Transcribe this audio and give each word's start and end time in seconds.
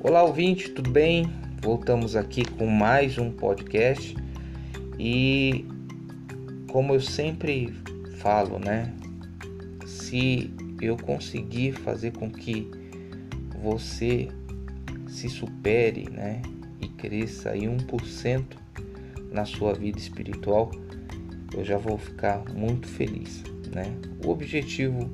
Olá, 0.00 0.22
ouvinte, 0.22 0.70
tudo 0.70 0.90
bem? 0.90 1.28
Voltamos 1.60 2.14
aqui 2.14 2.44
com 2.44 2.68
mais 2.68 3.18
um 3.18 3.32
podcast 3.32 4.16
e, 4.96 5.66
como 6.70 6.94
eu 6.94 7.00
sempre 7.00 7.74
falo, 8.18 8.60
né? 8.60 8.94
Se 9.84 10.54
eu 10.80 10.96
conseguir 10.96 11.72
fazer 11.72 12.12
com 12.12 12.30
que 12.30 12.70
você 13.60 14.28
se 15.08 15.28
supere, 15.28 16.08
né? 16.08 16.42
E 16.80 16.86
cresça 16.86 17.50
aí 17.50 17.62
1% 17.62 18.44
na 19.32 19.44
sua 19.44 19.74
vida 19.74 19.98
espiritual, 19.98 20.70
eu 21.52 21.64
já 21.64 21.76
vou 21.76 21.98
ficar 21.98 22.44
muito 22.54 22.86
feliz, 22.86 23.42
né? 23.74 23.92
O 24.24 24.30
objetivo 24.30 25.10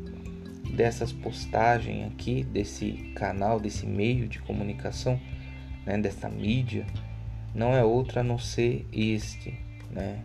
dessas 0.75 1.13
postagens 1.13 2.07
aqui, 2.07 2.45
desse 2.45 2.93
canal, 3.15 3.61
desse 3.61 3.87
meio 3.87 4.29
de 4.29 4.39
comunicação, 4.41 5.21
né, 5.87 5.99
dessa 5.99 6.29
mídia, 6.29 6.87
não 7.55 7.75
é 7.75 7.85
outra 7.85 8.21
a 8.21 8.25
não 8.25 8.39
ser 8.39 8.87
este, 8.93 9.59
né? 9.91 10.25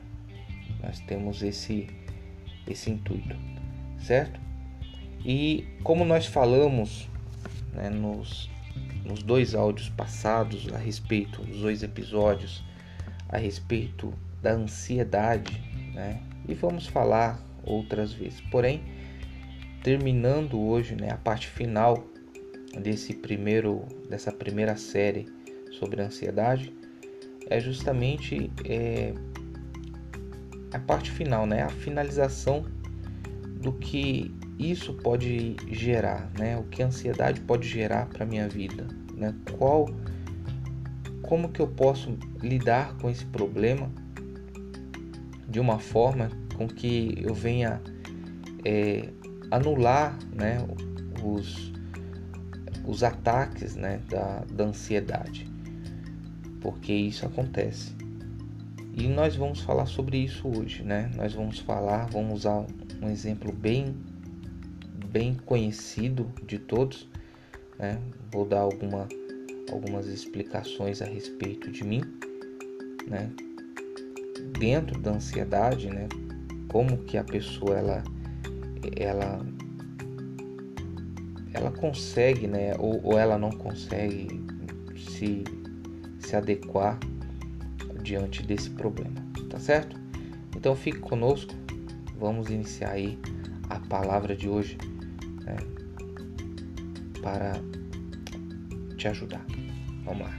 Nós 0.82 1.00
temos 1.02 1.44
esse 1.44 1.88
esse 2.68 2.92
intuito, 2.92 3.36
certo? 4.00 4.40
E 5.26 5.68
como 5.84 6.06
nós 6.06 6.26
falamos 6.28 7.10
né, 7.74 7.90
nos, 7.90 8.50
nos 9.04 9.24
dois 9.24 9.56
áudios 9.56 9.90
passados 9.90 10.72
a 10.74 10.78
respeito, 10.78 11.42
dos 11.42 11.62
dois 11.62 11.84
episódios, 11.84 12.64
a 13.28 13.38
respeito 13.38 14.14
da 14.42 14.52
ansiedade, 14.52 15.62
né? 15.94 16.22
E 16.48 16.54
vamos 16.54 16.88
falar 16.88 17.40
outras 17.64 18.14
vezes. 18.14 18.42
Porém, 18.52 18.82
terminando 19.84 20.60
hoje 20.60 20.96
né, 20.96 21.10
a 21.12 21.18
parte 21.18 21.48
final 21.48 22.08
desse 22.82 23.14
primeiro 23.14 23.86
dessa 24.10 24.32
primeira 24.32 24.76
série 24.76 25.28
sobre 25.72 26.02
ansiedade 26.02 26.74
é 27.50 27.60
justamente 27.60 28.52
é, 28.64 29.14
a 30.72 30.80
parte 30.80 31.10
final, 31.12 31.46
né, 31.46 31.64
a 31.64 31.70
finalização 31.70 32.66
do 33.60 33.74
que 33.74 34.34
isso 34.58 34.94
pode 34.94 35.56
gerar, 35.68 36.30
né, 36.38 36.58
o 36.58 36.64
que 36.64 36.84
a 36.84 36.88
ansiedade 36.88 37.42
pode 37.42 37.68
gerar 37.68 38.06
para 38.08 38.26
minha 38.26 38.48
vida, 38.48 38.88
né, 39.16 39.34
qual, 39.58 39.88
como 41.24 41.50
que 41.50 41.60
eu 41.60 41.68
posso 41.68 42.18
lidar 42.42 42.96
com 42.98 43.10
esse 43.10 43.26
problema 43.26 43.92
de 45.48 45.60
uma 45.60 45.80
forma 45.80 46.30
com 46.56 46.68
que 46.68 47.18
eu 47.20 47.34
venha 47.34 47.82
é, 48.64 49.10
anular 49.52 50.18
né, 50.34 50.58
os, 51.24 51.72
os 52.86 53.04
ataques 53.04 53.76
né, 53.76 54.00
da, 54.10 54.44
da 54.52 54.66
ansiedade, 54.66 55.48
porque 56.62 56.94
isso 56.94 57.26
acontece. 57.26 58.00
E 58.94 59.08
nós 59.08 59.36
vamos 59.36 59.62
falar 59.62 59.86
sobre 59.86 60.18
isso 60.18 60.48
hoje, 60.48 60.84
né? 60.84 61.10
Nós 61.16 61.34
vamos 61.34 61.60
falar, 61.60 62.08
vamos 62.08 62.40
usar 62.40 62.66
um 63.02 63.10
exemplo 63.10 63.52
bem, 63.52 63.96
bem 65.10 65.36
conhecido 65.46 66.30
de 66.46 66.60
todos, 66.60 67.08
né? 67.78 67.98
Vou 68.30 68.46
dar 68.46 68.60
alguma, 68.60 69.08
algumas 69.72 70.06
explicações 70.08 71.02
a 71.02 71.06
respeito 71.06 71.72
de 71.72 71.84
mim, 71.84 72.02
né? 73.08 73.30
Dentro 74.60 75.00
da 75.00 75.12
ansiedade, 75.12 75.88
né? 75.88 76.10
Como 76.68 76.98
que 77.06 77.18
a 77.18 77.24
pessoa 77.24 77.78
ela 77.78 78.04
ela 78.96 79.40
ela 81.54 81.72
consegue, 81.72 82.48
né, 82.48 82.76
ou, 82.78 83.04
ou 83.04 83.18
ela 83.18 83.38
não 83.38 83.52
consegue 83.52 84.42
se, 84.96 85.44
se 86.20 86.36
adequar 86.36 87.00
diante 88.02 88.44
desse 88.44 88.70
problema, 88.70 89.22
tá 89.50 89.60
certo? 89.60 90.00
Então 90.56 90.76
fique 90.76 91.00
conosco, 91.00 91.54
vamos 92.18 92.50
iniciar 92.50 92.92
aí 92.92 93.18
a 93.70 93.80
palavra 93.80 94.36
de 94.36 94.48
hoje 94.48 94.78
né, 95.44 95.58
para 97.22 97.54
te 98.98 99.08
ajudar. 99.08 99.46
Vamos 100.06 100.22
lá. 100.22 100.39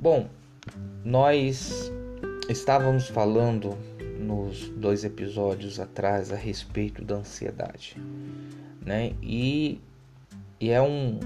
Bom, 0.00 0.28
nós 1.04 1.90
estávamos 2.48 3.08
falando 3.08 3.76
nos 4.20 4.68
dois 4.68 5.02
episódios 5.02 5.80
atrás 5.80 6.32
a 6.32 6.36
respeito 6.36 7.04
da 7.04 7.16
ansiedade, 7.16 7.96
né? 8.80 9.12
E, 9.20 9.80
e 10.60 10.70
é 10.70 10.80
um 10.80 11.18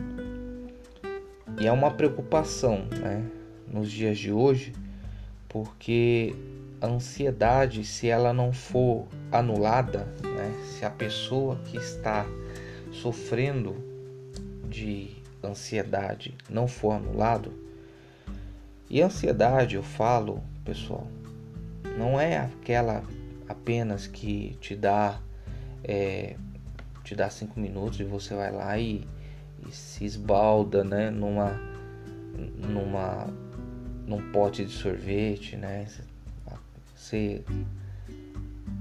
e 1.61 1.67
é 1.67 1.71
uma 1.71 1.91
preocupação, 1.91 2.87
né? 2.99 3.23
Nos 3.71 3.93
dias 3.93 4.17
de 4.17 4.33
hoje, 4.33 4.73
porque 5.51 6.35
a 6.81 6.87
ansiedade, 6.87 7.85
se 7.85 8.09
ela 8.09 8.33
não 8.33 8.55
for 8.55 9.07
anulada, 9.31 10.09
né? 10.23 10.51
Se 10.65 10.83
a 10.83 10.91
pessoa 10.91 11.57
que 11.67 11.77
está 11.77 12.25
sofrendo 12.91 13.77
de 14.71 15.11
ansiedade 15.45 16.35
não 16.49 16.67
for 16.67 16.93
anulado, 16.93 17.62
e 18.93 19.01
ansiedade, 19.01 19.75
eu 19.75 19.83
falo, 19.83 20.43
pessoal, 20.67 21.07
não 21.97 22.21
é 22.21 22.37
aquela 22.37 23.03
apenas 23.49 24.07
que 24.07 24.55
te 24.61 24.77
dá 24.77 25.19
é, 25.83 26.37
te 27.03 27.17
dá 27.17 27.31
cinco 27.31 27.59
minutos 27.59 27.99
e 28.01 28.05
você 28.05 28.35
vai 28.35 28.53
lá 28.53 28.79
e, 28.79 29.09
e, 29.67 29.73
se 29.73 30.05
esbalda, 30.05 30.85
né, 30.85 31.11
numa 31.11 31.59
numa 32.69 33.29
num 34.07 34.31
pote 34.31 34.63
de 34.63 34.73
sorvete, 34.73 35.57
né? 35.57 35.87
Você 36.95 37.43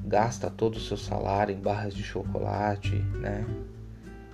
gasta 0.05 0.49
todo 0.49 0.75
o 0.75 0.79
seu 0.79 0.97
salário 0.97 1.55
em 1.55 1.59
barras 1.59 1.93
de 1.93 2.03
chocolate, 2.03 2.95
né? 2.95 3.45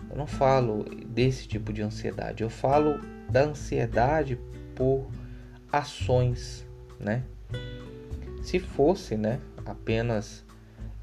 Eu 0.09 0.17
não 0.17 0.25
falo 0.25 0.83
desse 1.05 1.47
tipo 1.47 1.71
de 1.71 1.83
ansiedade, 1.83 2.41
eu 2.41 2.49
falo 2.49 2.99
da 3.29 3.44
ansiedade 3.44 4.39
por 4.75 5.07
ações, 5.72 6.66
né? 7.00 7.23
Se 8.41 8.59
fosse, 8.59 9.17
né, 9.17 9.39
apenas 9.66 10.45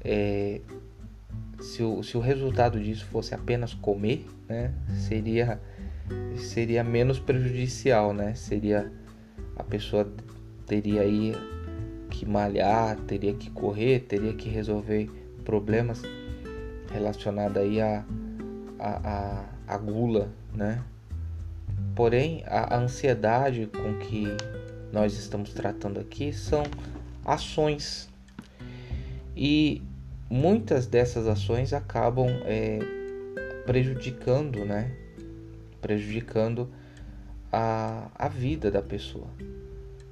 é, 0.03 0.61
se, 1.59 1.83
o, 1.83 2.01
se 2.03 2.17
o 2.17 2.19
resultado 2.19 2.79
disso 2.79 3.05
fosse 3.05 3.35
apenas 3.35 3.73
comer, 3.73 4.25
né, 4.47 4.73
seria 5.07 5.59
seria 6.37 6.83
menos 6.83 7.19
prejudicial, 7.19 8.13
né? 8.13 8.35
Seria 8.35 8.91
a 9.55 9.63
pessoa 9.63 10.11
teria 10.67 11.01
aí 11.01 11.33
que 12.09 12.25
malhar, 12.25 12.97
teria 13.01 13.33
que 13.33 13.49
correr, 13.49 14.01
teria 14.01 14.33
que 14.33 14.47
resolver 14.49 15.09
problemas 15.43 16.01
relacionados 16.91 17.57
aí 17.57 17.81
a, 17.81 18.05
a, 18.79 19.09
a, 19.67 19.75
a 19.75 19.77
gula, 19.77 20.29
né? 20.53 20.83
Porém, 21.95 22.43
a 22.45 22.77
ansiedade 22.77 23.67
com 23.67 23.97
que 23.99 24.25
nós 24.91 25.13
estamos 25.17 25.53
tratando 25.53 25.99
aqui 25.99 26.33
são 26.33 26.63
ações 27.23 28.09
e 29.35 29.81
muitas 30.29 30.87
dessas 30.87 31.27
ações 31.27 31.73
acabam 31.73 32.27
é, 32.45 32.79
prejudicando, 33.65 34.65
né? 34.65 34.91
Prejudicando 35.81 36.69
a, 37.51 38.09
a 38.15 38.27
vida 38.27 38.69
da 38.69 38.81
pessoa, 38.81 39.27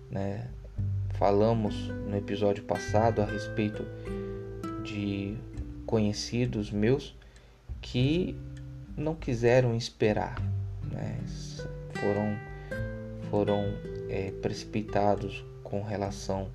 né? 0.09 0.47
Falamos 1.13 1.75
no 2.09 2.17
episódio 2.17 2.63
passado 2.63 3.21
a 3.21 3.25
respeito 3.25 3.85
de 4.83 5.37
conhecidos 5.85 6.71
meus 6.71 7.15
que 7.81 8.35
não 8.97 9.15
quiseram 9.15 9.75
esperar, 9.75 10.35
né? 10.91 11.19
Foram, 12.03 12.37
foram 13.29 13.63
é, 14.09 14.31
precipitados 14.41 15.43
com 15.63 15.81
relação 15.81 16.49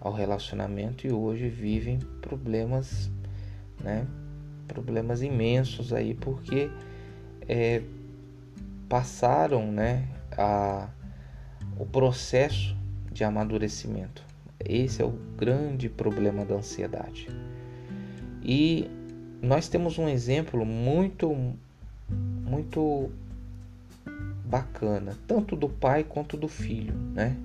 ao 0.00 0.12
relacionamento 0.12 1.06
e 1.06 1.12
hoje 1.12 1.48
vivem 1.48 1.98
problemas, 2.20 3.10
né? 3.82 4.06
Problemas 4.66 5.22
imensos 5.22 5.92
aí 5.92 6.14
porque 6.14 6.70
é, 7.46 7.82
passaram, 8.88 9.70
né? 9.70 10.08
A, 10.36 10.88
o 11.78 11.84
processo 11.84 12.76
de 13.12 13.22
amadurecimento. 13.22 14.24
Esse 14.58 15.02
é 15.02 15.04
o 15.04 15.12
grande 15.36 15.88
problema 15.88 16.44
da 16.44 16.54
ansiedade. 16.54 17.28
E 18.42 18.90
nós 19.42 19.68
temos 19.68 19.98
um 19.98 20.08
exemplo 20.08 20.64
muito, 20.64 21.54
muito 22.08 23.10
bacana, 24.46 25.16
tanto 25.26 25.56
do 25.56 25.68
pai 25.68 26.04
quanto 26.04 26.36
do 26.36 26.48
filho, 26.48 26.94
né? 26.94 27.36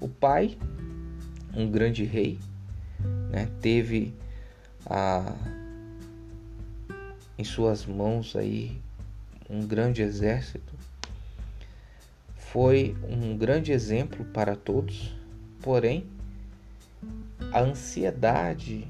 O 0.00 0.08
pai, 0.08 0.56
um 1.54 1.70
grande 1.70 2.04
rei, 2.04 2.38
né, 3.30 3.48
teve 3.60 4.14
a 4.84 5.34
em 7.38 7.44
suas 7.44 7.84
mãos 7.84 8.34
aí 8.34 8.80
um 9.48 9.66
grande 9.66 10.02
exército. 10.02 10.72
Foi 12.34 12.96
um 13.08 13.36
grande 13.36 13.72
exemplo 13.72 14.24
para 14.26 14.56
todos, 14.56 15.14
porém 15.60 16.06
a 17.52 17.60
ansiedade 17.60 18.88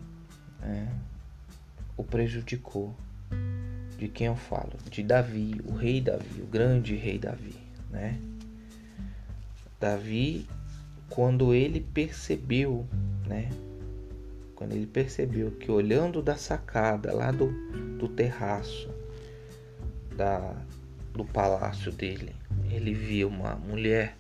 né, 0.61 0.89
o 1.97 2.05
prejudicou. 2.05 2.95
De 3.97 4.09
quem 4.09 4.27
eu 4.27 4.37
falo? 4.37 4.73
De 4.91 5.03
Davi, 5.03 5.61
o 5.65 5.75
rei 5.75 6.01
Davi, 6.01 6.43
o 6.43 6.47
grande 6.47 6.95
rei 6.97 7.19
Davi, 7.19 7.57
né? 7.91 8.19
Davi, 9.81 10.47
quando 11.09 11.55
ele 11.55 11.81
percebeu, 11.81 12.87
né? 13.27 13.51
Quando 14.55 14.73
ele 14.73 14.87
percebeu 14.87 15.51
que 15.51 15.71
olhando 15.71 16.23
da 16.23 16.37
sacada 16.37 17.13
lá 17.13 17.31
do, 17.31 17.49
do 17.99 18.09
terraço 18.09 18.89
da, 20.17 20.55
do 21.13 21.25
palácio 21.25 21.93
dele, 21.93 22.35
ele 22.71 22.93
viu 22.93 23.29
uma 23.29 23.55
mulher 23.55 24.17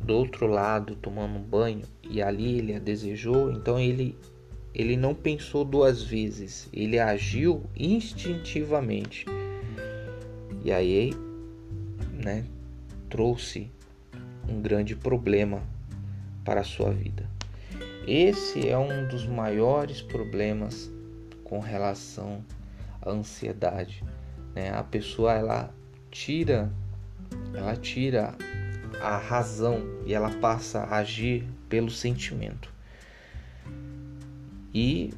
do 0.00 0.14
outro 0.14 0.46
lado 0.46 0.96
tomando 0.96 1.36
um 1.36 1.42
banho 1.42 1.82
e 2.02 2.22
ali 2.22 2.58
ele 2.58 2.74
a 2.74 2.78
desejou, 2.78 3.50
então 3.52 3.78
ele 3.78 4.16
ele 4.78 4.96
não 4.96 5.12
pensou 5.12 5.64
duas 5.64 6.04
vezes, 6.04 6.68
ele 6.72 7.00
agiu 7.00 7.64
instintivamente. 7.76 9.26
E 10.64 10.70
aí, 10.70 11.12
né, 12.12 12.44
trouxe 13.10 13.68
um 14.48 14.62
grande 14.62 14.94
problema 14.94 15.62
para 16.44 16.60
a 16.60 16.64
sua 16.64 16.92
vida. 16.92 17.28
Esse 18.06 18.68
é 18.68 18.78
um 18.78 19.08
dos 19.08 19.26
maiores 19.26 20.00
problemas 20.00 20.88
com 21.42 21.58
relação 21.58 22.44
à 23.02 23.10
ansiedade. 23.10 24.04
Né? 24.54 24.70
A 24.70 24.84
pessoa 24.84 25.34
ela 25.34 25.74
tira, 26.08 26.70
ela 27.52 27.74
tira 27.74 28.34
a 29.02 29.16
razão 29.18 29.82
e 30.06 30.14
ela 30.14 30.30
passa 30.36 30.80
a 30.80 30.98
agir 30.98 31.44
pelo 31.68 31.90
sentimento. 31.90 32.77
E 34.74 35.12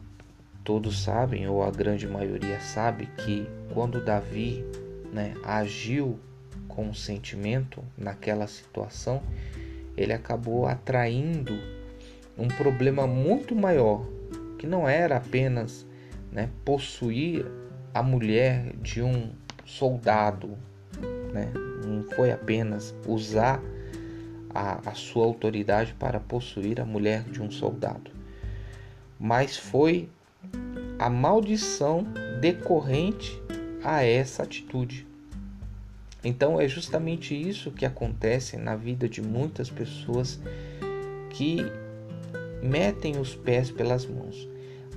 todos 0.64 1.02
sabem, 1.02 1.48
ou 1.48 1.62
a 1.62 1.70
grande 1.70 2.06
maioria 2.06 2.60
sabe, 2.60 3.06
que 3.24 3.46
quando 3.72 4.04
Davi 4.04 4.64
né, 5.12 5.34
agiu 5.44 6.18
com 6.68 6.94
sentimento 6.94 7.82
naquela 7.96 8.46
situação, 8.46 9.22
ele 9.96 10.12
acabou 10.12 10.66
atraindo 10.66 11.52
um 12.38 12.48
problema 12.48 13.06
muito 13.06 13.54
maior, 13.54 14.06
que 14.58 14.66
não 14.66 14.88
era 14.88 15.16
apenas 15.16 15.86
né, 16.32 16.48
possuir 16.64 17.44
a 17.92 18.02
mulher 18.02 18.74
de 18.80 19.02
um 19.02 19.30
soldado, 19.66 20.56
né? 21.32 21.52
não 21.84 22.02
foi 22.14 22.30
apenas 22.30 22.94
usar 23.06 23.60
a, 24.54 24.90
a 24.90 24.94
sua 24.94 25.24
autoridade 25.24 25.94
para 25.94 26.20
possuir 26.20 26.80
a 26.80 26.84
mulher 26.84 27.24
de 27.24 27.42
um 27.42 27.50
soldado, 27.50 28.10
mas 29.20 29.58
foi 29.58 30.08
a 30.98 31.10
maldição 31.10 32.06
decorrente 32.40 33.38
a 33.84 34.02
essa 34.02 34.44
atitude. 34.44 35.06
Então 36.24 36.58
é 36.58 36.66
justamente 36.66 37.34
isso 37.34 37.70
que 37.70 37.84
acontece 37.84 38.56
na 38.56 38.74
vida 38.74 39.06
de 39.06 39.20
muitas 39.20 39.68
pessoas 39.68 40.40
que 41.28 41.58
metem 42.62 43.18
os 43.18 43.34
pés 43.34 43.70
pelas 43.70 44.06
mãos. 44.06 44.48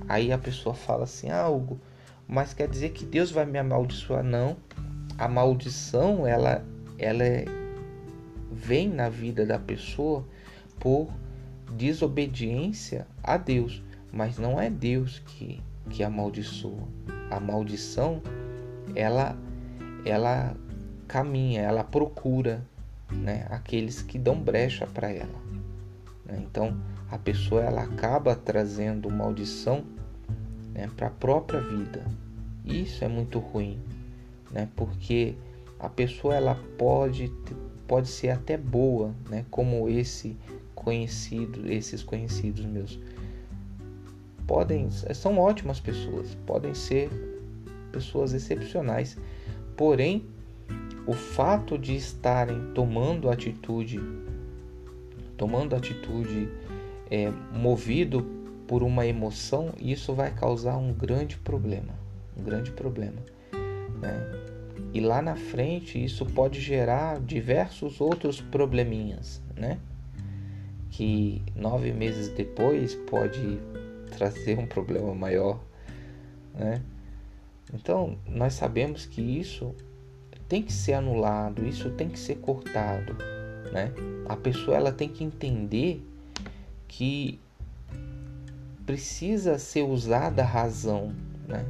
Aí 0.08 0.32
a 0.32 0.38
pessoa 0.38 0.74
fala 0.74 1.04
assim: 1.04 1.30
ah, 1.30 1.48
Hugo, 1.48 1.78
mas 2.26 2.54
quer 2.54 2.68
dizer 2.68 2.90
que 2.90 3.04
Deus 3.04 3.30
vai 3.30 3.44
me 3.44 3.58
amaldiçoar? 3.58 4.24
Não. 4.24 4.56
A 5.18 5.28
maldição 5.28 6.26
ela, 6.26 6.64
ela 6.98 7.22
é, 7.22 7.44
vem 8.50 8.88
na 8.88 9.08
vida 9.08 9.46
da 9.46 9.58
pessoa 9.58 10.26
por 10.80 11.08
desobediência 11.76 13.06
a 13.22 13.36
Deus 13.36 13.82
mas 14.14 14.38
não 14.38 14.60
é 14.60 14.70
Deus 14.70 15.18
que, 15.18 15.60
que 15.90 16.04
amaldiçoa. 16.04 16.86
A 17.30 17.40
maldição, 17.40 18.22
ela, 18.94 19.36
ela 20.04 20.54
caminha, 21.08 21.62
ela 21.62 21.82
procura 21.82 22.64
né, 23.10 23.46
aqueles 23.50 24.00
que 24.02 24.18
dão 24.18 24.40
brecha 24.40 24.86
para 24.86 25.10
ela. 25.10 25.42
Né? 26.24 26.38
Então, 26.38 26.76
a 27.10 27.18
pessoa 27.18 27.62
ela 27.62 27.82
acaba 27.82 28.36
trazendo 28.36 29.10
maldição 29.10 29.84
né, 30.72 30.88
para 30.96 31.08
a 31.08 31.10
própria 31.10 31.60
vida. 31.60 32.04
Isso 32.64 33.04
é 33.04 33.08
muito 33.08 33.40
ruim, 33.40 33.80
né? 34.50 34.68
porque 34.76 35.34
a 35.78 35.88
pessoa 35.88 36.34
ela 36.34 36.54
pode, 36.78 37.32
pode 37.86 38.08
ser 38.08 38.30
até 38.30 38.56
boa, 38.56 39.12
né? 39.28 39.44
como 39.50 39.88
esse 39.88 40.36
conhecido, 40.72 41.70
esses 41.70 42.02
conhecidos 42.02 42.64
meus 42.64 42.98
podem 44.46 44.90
são 44.90 45.38
ótimas 45.38 45.80
pessoas, 45.80 46.34
podem 46.46 46.74
ser 46.74 47.10
pessoas 47.92 48.32
excepcionais. 48.32 49.16
Porém, 49.76 50.26
o 51.06 51.12
fato 51.12 51.78
de 51.78 51.94
estarem 51.94 52.72
tomando 52.74 53.30
atitude, 53.30 54.00
tomando 55.36 55.74
atitude 55.74 56.48
é, 57.10 57.30
movido 57.52 58.22
por 58.66 58.82
uma 58.82 59.06
emoção, 59.06 59.72
isso 59.78 60.14
vai 60.14 60.30
causar 60.30 60.76
um 60.76 60.92
grande 60.92 61.36
problema, 61.36 61.94
um 62.36 62.42
grande 62.42 62.70
problema. 62.70 63.22
Né? 64.00 64.44
E 64.92 65.00
lá 65.00 65.20
na 65.20 65.36
frente 65.36 66.02
isso 66.02 66.24
pode 66.24 66.60
gerar 66.60 67.20
diversos 67.20 68.00
outros 68.00 68.40
probleminhas, 68.40 69.42
né? 69.56 69.78
Que 70.90 71.42
nove 71.56 71.92
meses 71.92 72.28
depois 72.28 72.94
pode 72.94 73.58
trazer 74.16 74.58
um 74.58 74.66
problema 74.66 75.14
maior, 75.14 75.60
né? 76.54 76.82
Então, 77.72 78.18
nós 78.26 78.54
sabemos 78.54 79.06
que 79.06 79.20
isso 79.20 79.74
tem 80.48 80.62
que 80.62 80.72
ser 80.72 80.94
anulado, 80.94 81.66
isso 81.66 81.90
tem 81.90 82.08
que 82.08 82.18
ser 82.18 82.36
cortado, 82.36 83.16
né? 83.72 83.92
A 84.28 84.36
pessoa 84.36 84.76
ela 84.76 84.92
tem 84.92 85.08
que 85.08 85.24
entender 85.24 86.04
que 86.86 87.40
precisa 88.86 89.58
ser 89.58 89.82
usada 89.82 90.42
a 90.42 90.46
razão, 90.46 91.12
né? 91.48 91.66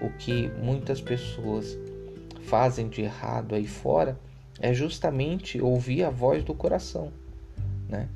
O 0.00 0.10
que 0.10 0.48
muitas 0.62 1.00
pessoas 1.00 1.76
fazem 2.42 2.88
de 2.88 3.02
errado 3.02 3.54
aí 3.54 3.66
fora 3.66 4.18
é 4.60 4.72
justamente 4.72 5.60
ouvir 5.60 6.04
a 6.04 6.10
voz 6.10 6.44
do 6.44 6.54
coração, 6.54 7.12
né? 7.88 8.08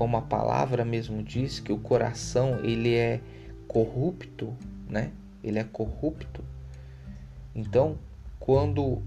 Como 0.00 0.16
a 0.16 0.22
palavra 0.22 0.82
mesmo 0.82 1.22
diz 1.22 1.60
que 1.60 1.70
o 1.70 1.76
coração 1.76 2.60
ele 2.64 2.94
é 2.94 3.20
corrupto, 3.68 4.54
né? 4.88 5.10
Ele 5.44 5.58
é 5.58 5.64
corrupto. 5.64 6.42
Então, 7.54 7.98
quando 8.38 9.02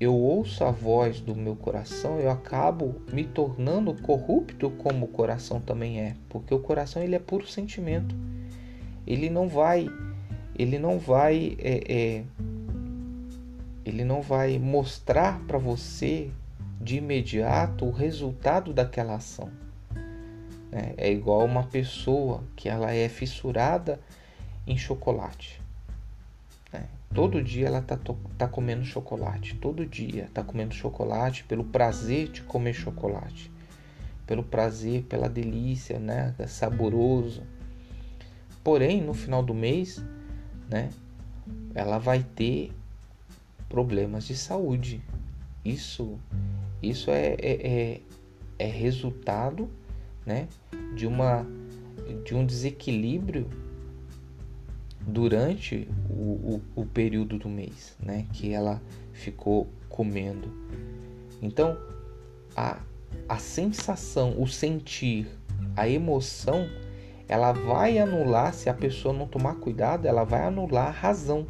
eu 0.00 0.14
ouço 0.14 0.64
a 0.64 0.70
voz 0.70 1.20
do 1.20 1.34
meu 1.34 1.54
coração, 1.54 2.18
eu 2.18 2.30
acabo 2.30 3.02
me 3.12 3.24
tornando 3.24 3.92
corrupto 3.92 4.70
como 4.70 5.04
o 5.04 5.08
coração 5.08 5.60
também 5.60 6.00
é, 6.00 6.16
porque 6.30 6.54
o 6.54 6.58
coração 6.58 7.02
ele 7.02 7.14
é 7.14 7.18
puro 7.18 7.46
sentimento. 7.46 8.16
Ele 9.06 9.28
não 9.28 9.46
vai, 9.46 9.90
ele 10.58 10.78
não 10.78 10.98
vai, 10.98 11.54
é, 11.58 11.82
é, 11.86 12.24
ele 13.84 14.04
não 14.04 14.22
vai 14.22 14.58
mostrar 14.58 15.38
para 15.40 15.58
você 15.58 16.30
de 16.80 16.96
imediato 16.96 17.84
o 17.84 17.90
resultado 17.90 18.72
daquela 18.72 19.16
ação. 19.16 19.65
Né? 20.70 20.94
É 20.96 21.10
igual 21.10 21.44
uma 21.44 21.64
pessoa 21.64 22.42
que 22.54 22.68
ela 22.68 22.92
é 22.92 23.08
fissurada 23.08 24.00
em 24.66 24.76
chocolate. 24.76 25.60
Né? 26.72 26.86
Todo 27.14 27.42
dia 27.42 27.66
ela 27.66 27.80
tá, 27.80 27.98
tá 28.36 28.48
comendo 28.48 28.84
chocolate. 28.84 29.54
Todo 29.56 29.86
dia 29.86 30.28
tá 30.34 30.42
comendo 30.42 30.74
chocolate 30.74 31.44
pelo 31.44 31.64
prazer 31.64 32.28
de 32.28 32.42
comer 32.42 32.74
chocolate. 32.74 33.50
Pelo 34.26 34.42
prazer, 34.42 35.04
pela 35.04 35.28
delícia, 35.28 36.00
né? 36.00 36.34
É 36.38 36.48
saboroso. 36.48 37.44
Porém, 38.64 39.00
no 39.00 39.14
final 39.14 39.40
do 39.40 39.54
mês, 39.54 40.02
né? 40.68 40.90
Ela 41.74 41.98
vai 41.98 42.24
ter 42.34 42.72
problemas 43.68 44.26
de 44.26 44.36
saúde. 44.36 45.00
Isso, 45.64 46.18
isso 46.82 47.10
é, 47.10 47.36
é, 47.38 47.68
é, 47.68 48.00
é 48.58 48.66
resultado 48.66 49.70
né, 50.26 50.48
de 50.94 51.06
uma 51.06 51.46
de 52.24 52.34
um 52.34 52.44
desequilíbrio 52.44 53.48
durante 55.06 55.88
o, 56.10 56.12
o, 56.12 56.62
o 56.74 56.86
período 56.86 57.38
do 57.38 57.48
mês, 57.48 57.96
né? 58.00 58.26
Que 58.32 58.52
ela 58.52 58.82
ficou 59.12 59.68
comendo. 59.88 60.50
Então, 61.40 61.78
a, 62.56 62.80
a 63.28 63.38
sensação, 63.38 64.40
o 64.40 64.46
sentir, 64.46 65.28
a 65.76 65.88
emoção, 65.88 66.68
ela 67.28 67.52
vai 67.52 67.98
anular, 67.98 68.52
se 68.52 68.68
a 68.68 68.74
pessoa 68.74 69.14
não 69.14 69.26
tomar 69.26 69.56
cuidado, 69.56 70.06
ela 70.06 70.24
vai 70.24 70.42
anular 70.42 70.88
a 70.88 70.90
razão, 70.90 71.46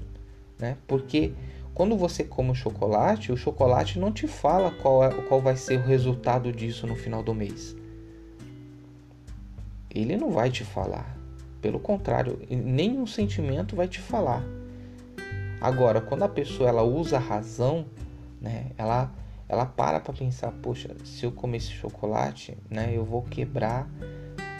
né? 0.58 0.76
Porque 0.86 1.32
quando 1.74 1.96
você 1.96 2.24
come 2.24 2.50
o 2.50 2.54
chocolate, 2.54 3.32
o 3.32 3.36
chocolate 3.36 3.98
não 3.98 4.12
te 4.12 4.26
fala 4.26 4.70
qual, 4.70 5.04
é, 5.04 5.10
qual 5.22 5.40
vai 5.40 5.56
ser 5.56 5.78
o 5.78 5.82
resultado 5.82 6.52
disso 6.52 6.86
no 6.86 6.96
final 6.96 7.22
do 7.22 7.34
mês. 7.34 7.76
Ele 10.00 10.16
não 10.16 10.30
vai 10.30 10.50
te 10.50 10.64
falar. 10.64 11.16
Pelo 11.60 11.80
contrário, 11.80 12.38
nenhum 12.50 13.06
sentimento 13.06 13.74
vai 13.74 13.88
te 13.88 14.00
falar. 14.00 14.42
Agora, 15.60 16.00
quando 16.00 16.22
a 16.22 16.28
pessoa 16.28 16.68
ela 16.68 16.82
usa 16.82 17.16
a 17.16 17.20
razão, 17.20 17.86
né, 18.40 18.66
ela, 18.76 19.10
ela 19.48 19.64
para 19.64 19.98
para 19.98 20.12
pensar, 20.12 20.52
poxa, 20.62 20.94
se 21.04 21.24
eu 21.24 21.32
comer 21.32 21.56
esse 21.56 21.72
chocolate, 21.72 22.56
né, 22.70 22.92
eu 22.94 23.04
vou 23.04 23.22
quebrar 23.22 23.88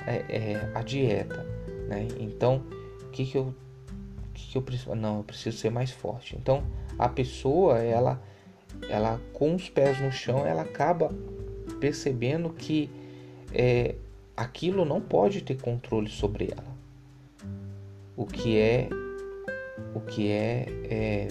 é, 0.07 0.25
é, 0.29 0.73
a 0.75 0.83
dieta, 0.83 1.45
né? 1.89 2.09
Então, 2.19 2.63
o 3.03 3.11
que 3.11 3.27
que 3.27 3.37
eu, 3.37 3.55
que 4.33 4.53
que 4.53 4.59
eu 4.59 4.63
preciso? 4.63 4.95
Não, 4.95 5.19
eu 5.19 5.25
preciso 5.25 5.59
ser 5.59 5.71
mais 5.71 5.91
forte. 5.91 6.37
Então, 6.37 6.65
a 6.99 7.09
pessoa, 7.09 7.79
ela, 7.79 8.23
ela 8.89 9.21
com 9.33 9.55
os 9.55 9.69
pés 9.69 10.01
no 10.01 10.11
chão, 10.11 10.47
ela 10.47 10.63
acaba 10.63 11.11
percebendo 11.79 12.51
que 12.51 12.91
é, 13.53 13.97
aquilo 14.37 14.85
não 14.85 15.01
pode 15.01 15.41
ter 15.41 15.61
controle 15.61 16.09
sobre 16.09 16.51
ela. 16.53 16.77
O 18.17 18.27
que 18.27 18.59
é 18.59 18.89
o 19.95 20.01
que 20.01 20.31
é, 20.31 20.67
é 20.85 21.29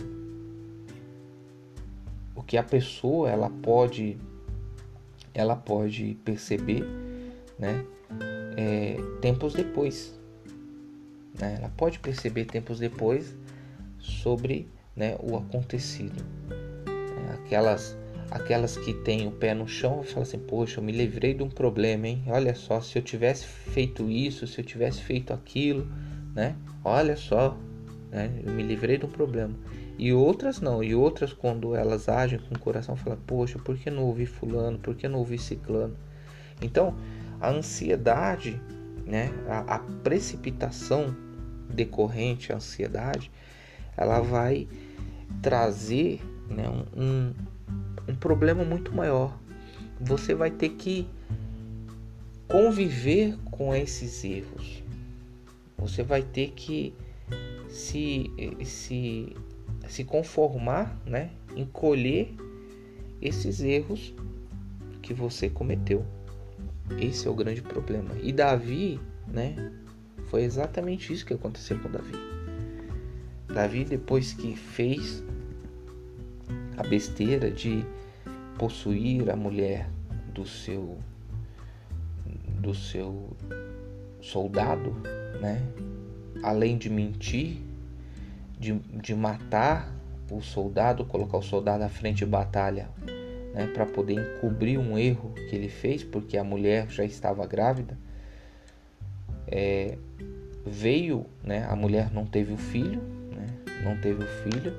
o 2.36 2.42
que 2.42 2.58
a 2.58 2.64
pessoa 2.64 3.30
ela 3.30 3.50
pode 3.50 4.18
ela 5.34 5.56
pode 5.56 6.18
perceber, 6.24 6.84
né? 7.60 7.86
É, 8.58 8.96
tempos 9.22 9.54
depois, 9.54 10.18
né? 11.38 11.58
Ela 11.60 11.72
pode 11.76 12.00
perceber 12.00 12.46
tempos 12.46 12.80
depois 12.80 13.36
sobre 14.00 14.70
né, 14.96 15.18
o 15.20 15.36
acontecido. 15.36 16.24
Aquelas 17.34 17.98
aquelas 18.32 18.78
que 18.78 18.94
têm 18.94 19.28
o 19.28 19.32
pé 19.32 19.54
no 19.54 19.68
chão 19.68 20.04
falam 20.04 20.24
assim: 20.24 20.40
Poxa, 20.40 20.80
eu 20.80 20.84
me 20.84 20.92
livrei 20.92 21.34
de 21.34 21.44
um 21.44 21.50
problema, 21.50 22.08
hein? 22.08 22.24
Olha 22.28 22.54
só, 22.56 22.82
se 22.82 22.98
eu 22.98 23.02
tivesse 23.02 23.46
feito 23.46 24.10
isso, 24.10 24.48
se 24.48 24.60
eu 24.60 24.66
tivesse 24.66 25.02
feito 25.02 25.34
aquilo, 25.34 25.88
né? 26.34 26.56
Olha 26.84 27.16
só, 27.16 27.58
né? 28.12 28.32
Eu 28.44 28.52
me 28.54 28.64
livrei 28.64 28.98
de 28.98 29.06
um 29.06 29.10
problema. 29.10 29.54
E 29.98 30.12
outras 30.12 30.60
não, 30.60 30.84
e 30.84 30.94
outras 30.94 31.32
quando 31.32 31.74
elas 31.76 32.10
agem 32.10 32.40
com 32.40 32.56
o 32.56 32.60
coração, 32.60 32.96
falam: 32.96 33.20
Poxa, 33.26 33.58
por 33.60 33.78
que 33.78 33.90
não 33.90 34.04
ouvi 34.04 34.26
Fulano? 34.26 34.78
Por 34.78 34.96
que 34.96 35.08
não 35.08 35.20
ouvi 35.20 35.38
Ciclano? 35.38 35.96
Então, 36.62 36.96
a 37.40 37.50
ansiedade, 37.50 38.60
né? 39.06 39.30
a, 39.48 39.76
a 39.76 39.80
precipitação 39.80 41.16
decorrente 41.70 42.52
à 42.52 42.56
ansiedade, 42.56 43.32
ela 43.98 44.20
vai 44.20 44.68
trazer 45.42 46.22
né, 46.50 46.70
um, 46.96 47.34
um 48.16 48.18
problema 48.18 48.64
muito 48.64 48.96
maior. 48.96 49.38
Você 50.00 50.34
vai 50.34 50.50
ter 50.50 50.70
que 50.70 51.08
conviver 52.48 53.38
com 53.52 53.76
esses 53.76 54.24
erros. 54.24 54.84
Você 55.78 56.02
vai 56.02 56.22
ter 56.22 56.52
que 56.52 56.94
se, 57.70 58.32
se, 58.64 59.36
se 59.88 60.04
conformar, 60.06 60.98
né, 61.06 61.32
encolher 61.56 62.34
esses 63.22 63.60
erros 63.60 64.14
que 65.02 65.14
você 65.14 65.50
cometeu. 65.50 66.06
Esse 67.00 67.28
é 67.28 67.32
o 67.32 67.36
grande 67.36 67.62
problema. 67.62 68.12
E 68.22 68.32
Davi, 68.32 69.00
né, 69.28 69.72
foi 70.26 70.44
exatamente 70.44 71.12
isso 71.12 71.26
que 71.26 71.34
aconteceu 71.34 71.78
com 71.80 71.90
Davi. 71.90 72.14
Davi, 73.54 73.84
depois 73.84 74.34
que 74.34 74.56
fez 74.56 75.24
a 76.78 76.84
besteira 76.84 77.50
de 77.52 77.86
possuir 78.58 79.30
a 79.30 79.36
mulher 79.36 79.90
do 80.34 80.46
seu 80.46 80.98
do 82.60 82.74
seu 82.74 83.30
soldado, 84.22 84.92
né? 85.40 85.62
Além 86.42 86.78
de 86.78 86.90
mentir, 86.90 87.62
de, 88.60 88.74
de 88.74 89.14
matar 89.14 89.94
o 90.32 90.42
soldado, 90.42 91.06
colocar 91.06 91.38
o 91.38 91.44
soldado 91.44 91.84
à 91.84 91.90
frente 91.90 92.20
de 92.20 92.26
batalha, 92.26 92.90
né? 93.54 93.68
Para 93.68 93.86
poder 93.86 94.14
encobrir 94.14 94.80
um 94.80 94.98
erro 94.98 95.32
que 95.48 95.56
ele 95.56 95.70
fez, 95.70 96.04
porque 96.04 96.38
a 96.38 96.44
mulher 96.44 96.90
já 96.90 97.06
estava 97.06 97.46
grávida. 97.46 97.98
É, 99.48 99.98
veio, 100.66 101.28
né? 101.44 101.68
A 101.70 101.76
mulher 101.76 102.12
não 102.12 102.26
teve 102.26 102.54
o 102.54 102.58
filho, 102.58 103.02
né? 103.32 103.46
Não 103.84 103.96
teve 103.98 104.24
o 104.24 104.28
filho, 104.28 104.74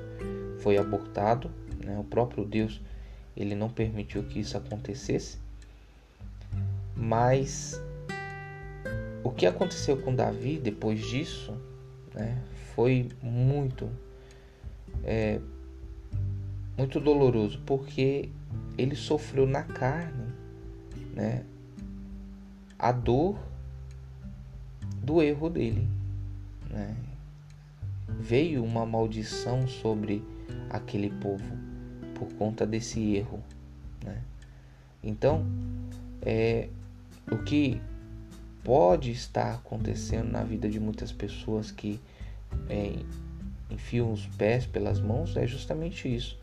foi 0.59 0.77
abortado 0.77 1.49
né? 1.87 1.97
O 1.97 2.03
próprio 2.03 2.43
Deus 2.43 2.81
ele 3.37 3.53
não 3.53 3.69
permitiu 3.69 4.23
que 4.23 4.39
isso 4.39 4.57
acontecesse. 4.57 5.37
Mas 6.95 7.79
o 9.23 9.29
que 9.29 9.45
aconteceu 9.45 9.95
com 10.01 10.15
Davi 10.15 10.57
depois 10.57 10.99
disso 11.05 11.53
né, 12.13 12.41
foi 12.73 13.09
muito, 13.21 13.89
é, 15.03 15.39
muito 16.75 16.99
doloroso, 16.99 17.61
porque 17.63 18.29
ele 18.75 18.95
sofreu 18.95 19.45
na 19.45 19.61
carne 19.61 20.33
né, 21.13 21.45
a 22.79 22.91
dor 22.91 23.37
do 25.03 25.21
erro 25.21 25.47
dele. 25.47 25.87
Né? 26.71 26.97
Veio 28.19 28.63
uma 28.63 28.83
maldição 28.83 29.67
sobre 29.67 30.23
aquele 30.71 31.11
povo 31.11 31.66
por 32.17 32.33
conta 32.33 32.65
desse 32.65 33.15
erro. 33.15 33.41
Né? 34.03 34.21
Então, 35.03 35.45
é, 36.21 36.69
o 37.31 37.37
que 37.37 37.79
pode 38.63 39.11
estar 39.11 39.53
acontecendo 39.53 40.31
na 40.31 40.43
vida 40.43 40.67
de 40.67 40.79
muitas 40.79 41.11
pessoas 41.11 41.71
que 41.71 41.99
é, 42.69 42.93
enfiam 43.69 44.11
os 44.11 44.25
pés 44.25 44.65
pelas 44.65 44.99
mãos 44.99 45.37
é 45.37 45.45
justamente 45.45 46.13
isso. 46.13 46.37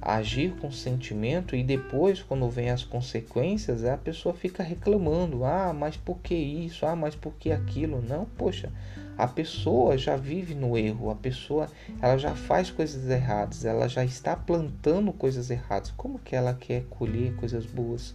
Agir 0.00 0.56
com 0.56 0.72
sentimento 0.72 1.54
e 1.54 1.62
depois, 1.62 2.20
quando 2.20 2.48
vem 2.50 2.70
as 2.70 2.82
consequências, 2.82 3.84
a 3.84 3.96
pessoa 3.96 4.34
fica 4.34 4.60
reclamando: 4.60 5.44
ah, 5.44 5.72
mas 5.72 5.96
por 5.96 6.18
que 6.18 6.34
isso? 6.34 6.84
Ah, 6.84 6.96
mas 6.96 7.14
por 7.14 7.34
que 7.34 7.52
aquilo? 7.52 8.02
Não, 8.02 8.24
poxa, 8.24 8.72
a 9.16 9.26
pessoa 9.26 9.98
já 9.98 10.16
vive 10.16 10.54
no 10.54 10.76
erro, 10.76 11.10
a 11.10 11.14
pessoa 11.14 11.68
ela 12.00 12.16
já 12.16 12.34
faz 12.34 12.70
coisas 12.70 13.08
erradas, 13.08 13.64
ela 13.64 13.88
já 13.88 14.04
está 14.04 14.34
plantando 14.34 15.12
coisas 15.12 15.50
erradas. 15.50 15.92
Como 15.96 16.18
que 16.18 16.34
ela 16.34 16.54
quer 16.54 16.84
colher 16.84 17.34
coisas 17.36 17.66
boas, 17.66 18.14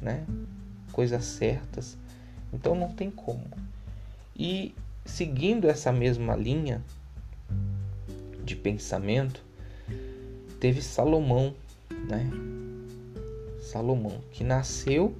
né? 0.00 0.24
Coisas 0.92 1.24
certas. 1.24 1.96
Então 2.52 2.74
não 2.74 2.92
tem 2.92 3.10
como. 3.10 3.44
E 4.36 4.74
seguindo 5.04 5.68
essa 5.68 5.92
mesma 5.92 6.34
linha 6.34 6.82
de 8.44 8.56
pensamento, 8.56 9.42
teve 10.60 10.82
Salomão, 10.82 11.54
né? 12.08 12.28
Salomão 13.60 14.20
que 14.30 14.44
nasceu 14.44 15.16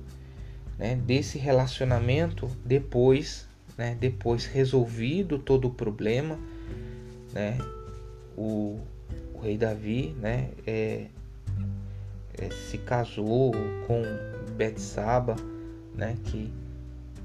né, 0.78 0.96
desse 0.96 1.38
relacionamento 1.38 2.48
depois 2.64 3.48
né? 3.76 3.96
Depois 3.98 4.46
resolvido 4.46 5.38
todo 5.38 5.68
o 5.68 5.70
problema, 5.70 6.38
né? 7.32 7.58
O, 8.36 8.78
o 9.34 9.40
rei 9.40 9.56
Davi, 9.56 10.14
né? 10.20 10.50
É, 10.66 11.06
é, 12.38 12.50
se 12.50 12.78
casou 12.78 13.52
com 13.86 14.02
Betsaba, 14.56 15.36
né? 15.94 16.16
Que 16.24 16.50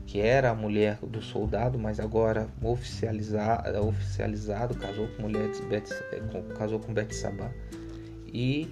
que 0.09 0.19
era 0.19 0.49
a 0.49 0.55
mulher 0.55 0.97
do 1.03 1.21
soldado, 1.21 1.77
mas 1.77 1.99
agora 1.99 2.49
oficializado, 2.63 3.79
oficializado 3.87 4.73
casou 4.73 5.07
com 5.09 5.21
mulher 5.21 5.51
de 5.51 5.61
Bet, 5.61 5.93
é, 6.11 6.19
casou 6.57 6.79
com 6.79 6.91
Betsaba 6.91 7.53
e 8.33 8.67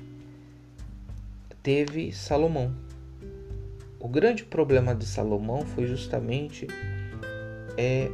teve 1.62 2.12
Salomão. 2.12 2.74
O 4.00 4.07
grande 4.07 4.43
problema 4.43 4.96
de 4.96 5.05
Salomão 5.05 5.62
foi 5.62 5.86
justamente 5.86 6.65
é 7.77 8.10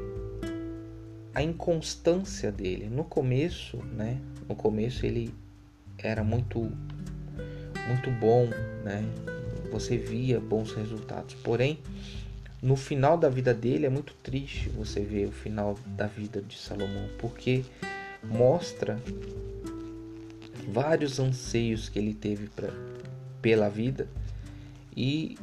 a 1.34 1.41
inconstância 1.41 2.51
dele. 2.51 2.89
No 2.89 3.03
começo, 3.03 3.77
né? 3.77 4.20
No 4.48 4.55
começo 4.55 5.05
ele 5.05 5.34
era 5.98 6.24
muito 6.24 6.60
muito 7.88 8.12
bom, 8.12 8.48
né? 8.84 9.03
Você 9.72 9.98
via 9.98 10.39
bons 10.39 10.74
resultados. 10.74 11.34
Porém, 11.36 11.79
no 12.62 12.75
final 12.75 13.17
da 13.17 13.29
vida 13.29 13.53
dele 13.53 13.86
é 13.86 13.89
muito 13.89 14.13
triste 14.24 14.70
você 14.70 15.01
ver 15.01 15.27
o 15.27 15.32
final 15.32 15.77
da 15.86 16.08
vida 16.08 16.41
de 16.41 16.58
Salomão, 16.58 17.10
porque 17.17 17.63
mostra 18.24 19.00
vários 20.70 21.20
anseios 21.20 21.89
que 21.89 22.00
ele 22.00 22.13
teve 22.13 22.48
pra, 22.48 22.70
pela 23.41 23.70
vida 23.70 24.08
e 24.96 25.38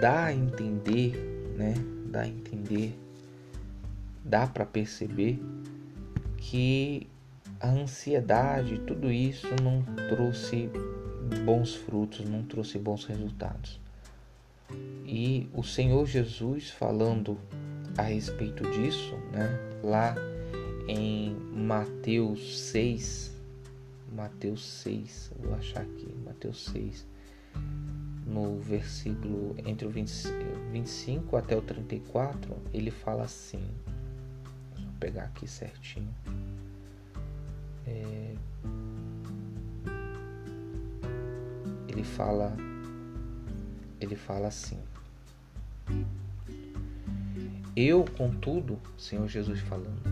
dá 0.00 0.26
a 0.26 0.32
entender, 0.32 1.12
né? 1.56 1.74
Dá 2.12 2.20
a 2.20 2.28
entender, 2.28 2.94
dá 4.22 4.46
para 4.46 4.66
perceber 4.66 5.40
que 6.36 7.08
a 7.58 7.70
ansiedade, 7.70 8.78
tudo 8.80 9.10
isso 9.10 9.48
não 9.62 9.82
trouxe 10.10 10.68
bons 11.42 11.74
frutos, 11.74 12.28
não 12.28 12.42
trouxe 12.42 12.78
bons 12.78 13.06
resultados. 13.06 13.80
E 15.06 15.48
o 15.54 15.62
Senhor 15.62 16.04
Jesus 16.06 16.68
falando 16.68 17.38
a 17.96 18.02
respeito 18.02 18.62
disso, 18.70 19.14
né? 19.32 19.48
Lá 19.82 20.14
em 20.86 21.34
Mateus 21.54 22.58
6, 22.68 23.34
Mateus 24.14 24.62
6, 24.82 25.32
vou 25.40 25.54
achar 25.54 25.80
aqui, 25.80 26.14
Mateus 26.24 26.66
6, 26.66 27.06
no 28.32 28.58
versículo 28.58 29.54
entre 29.66 29.86
o 29.86 29.90
20, 29.90 30.10
25 30.72 31.36
até 31.36 31.56
o 31.56 31.60
34, 31.60 32.56
ele 32.72 32.90
fala 32.90 33.24
assim, 33.24 33.62
vou 34.74 34.92
pegar 34.98 35.24
aqui 35.24 35.46
certinho. 35.46 36.14
É, 37.86 38.34
ele 41.88 42.04
fala 42.04 42.56
ele 44.00 44.16
fala 44.16 44.48
assim: 44.48 44.78
Eu, 47.76 48.04
contudo, 48.16 48.78
Senhor 48.98 49.28
Jesus 49.28 49.60
falando, 49.60 50.02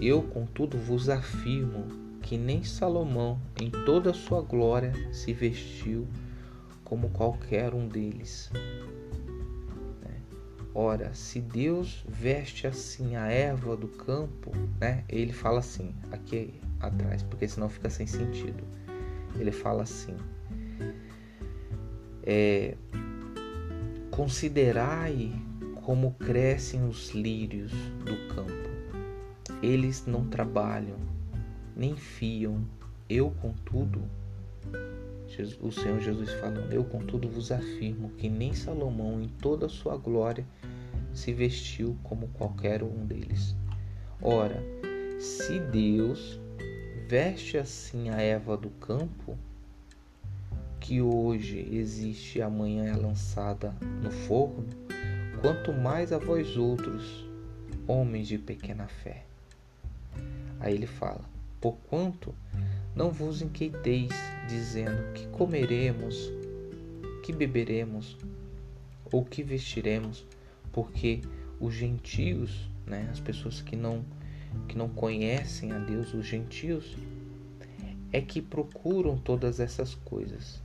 eu, 0.00 0.22
contudo, 0.22 0.76
vos 0.76 1.08
afirmo 1.08 1.86
que 2.22 2.36
nem 2.36 2.62
Salomão, 2.62 3.38
em 3.60 3.70
toda 3.70 4.10
a 4.10 4.14
sua 4.14 4.42
glória, 4.42 4.92
se 5.12 5.32
vestiu 5.32 6.06
como 6.88 7.10
qualquer 7.10 7.74
um 7.74 7.86
deles. 7.86 8.50
Né? 10.02 10.20
Ora, 10.74 11.12
se 11.14 11.40
Deus 11.40 12.04
veste 12.08 12.66
assim 12.66 13.16
a 13.16 13.26
erva 13.26 13.76
do 13.76 13.88
campo, 13.88 14.52
né? 14.80 15.04
Ele 15.08 15.32
fala 15.32 15.58
assim, 15.58 15.94
aqui 16.10 16.60
atrás, 16.80 17.22
porque 17.22 17.46
senão 17.46 17.68
fica 17.68 17.90
sem 17.90 18.06
sentido. 18.06 18.64
Ele 19.36 19.52
fala 19.52 19.82
assim: 19.82 20.16
é, 22.22 22.74
Considerai 24.10 25.32
como 25.82 26.12
crescem 26.14 26.84
os 26.86 27.12
lírios 27.12 27.70
do 28.04 28.34
campo. 28.34 28.68
Eles 29.62 30.06
não 30.06 30.26
trabalham, 30.26 30.98
nem 31.76 31.96
fiam. 31.96 32.66
Eu, 33.08 33.30
contudo, 33.30 34.02
o 35.60 35.70
Senhor 35.70 36.00
Jesus 36.00 36.32
falando, 36.34 36.72
eu, 36.72 36.84
contudo, 36.84 37.28
vos 37.28 37.52
afirmo 37.52 38.10
que 38.10 38.28
nem 38.28 38.54
Salomão, 38.54 39.20
em 39.20 39.28
toda 39.28 39.66
a 39.66 39.68
sua 39.68 39.96
glória, 39.96 40.44
se 41.12 41.32
vestiu 41.32 41.96
como 42.02 42.28
qualquer 42.28 42.82
um 42.82 43.06
deles. 43.06 43.54
Ora, 44.22 44.62
se 45.18 45.58
Deus 45.58 46.40
veste 47.08 47.56
assim 47.58 48.10
a 48.10 48.20
Eva 48.20 48.56
do 48.56 48.70
campo, 48.70 49.38
que 50.80 51.02
hoje 51.02 51.68
existe 51.70 52.38
e 52.38 52.42
amanhã 52.42 52.84
é 52.84 52.96
lançada 52.96 53.74
no 54.02 54.10
forno, 54.10 54.66
quanto 55.40 55.72
mais 55.72 56.12
a 56.12 56.18
vós 56.18 56.56
outros, 56.56 57.28
homens 57.86 58.28
de 58.28 58.38
pequena 58.38 58.88
fé. 58.88 59.24
Aí 60.60 60.74
ele 60.74 60.86
fala: 60.86 61.24
Porquanto 61.60 62.34
não 62.98 63.12
vos 63.12 63.40
inquieteis, 63.40 64.12
dizendo 64.48 65.12
que 65.12 65.24
comeremos, 65.28 66.32
que 67.22 67.32
beberemos, 67.32 68.16
ou 69.12 69.24
que 69.24 69.40
vestiremos, 69.40 70.26
porque 70.72 71.20
os 71.60 71.72
gentios, 71.72 72.68
né, 72.84 73.08
as 73.12 73.20
pessoas 73.20 73.62
que 73.62 73.76
não 73.76 74.04
que 74.66 74.76
não 74.76 74.88
conhecem 74.88 75.70
a 75.72 75.78
Deus, 75.78 76.12
os 76.12 76.26
gentios, 76.26 76.96
é 78.10 78.20
que 78.20 78.42
procuram 78.42 79.16
todas 79.16 79.60
essas 79.60 79.94
coisas 79.94 80.60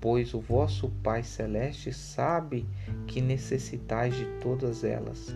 pois 0.00 0.34
o 0.34 0.40
vosso 0.40 0.88
Pai 1.02 1.24
Celeste 1.24 1.92
sabe 1.92 2.64
que 3.08 3.20
necessitais 3.20 4.14
de 4.14 4.24
todas 4.40 4.84
elas. 4.84 5.34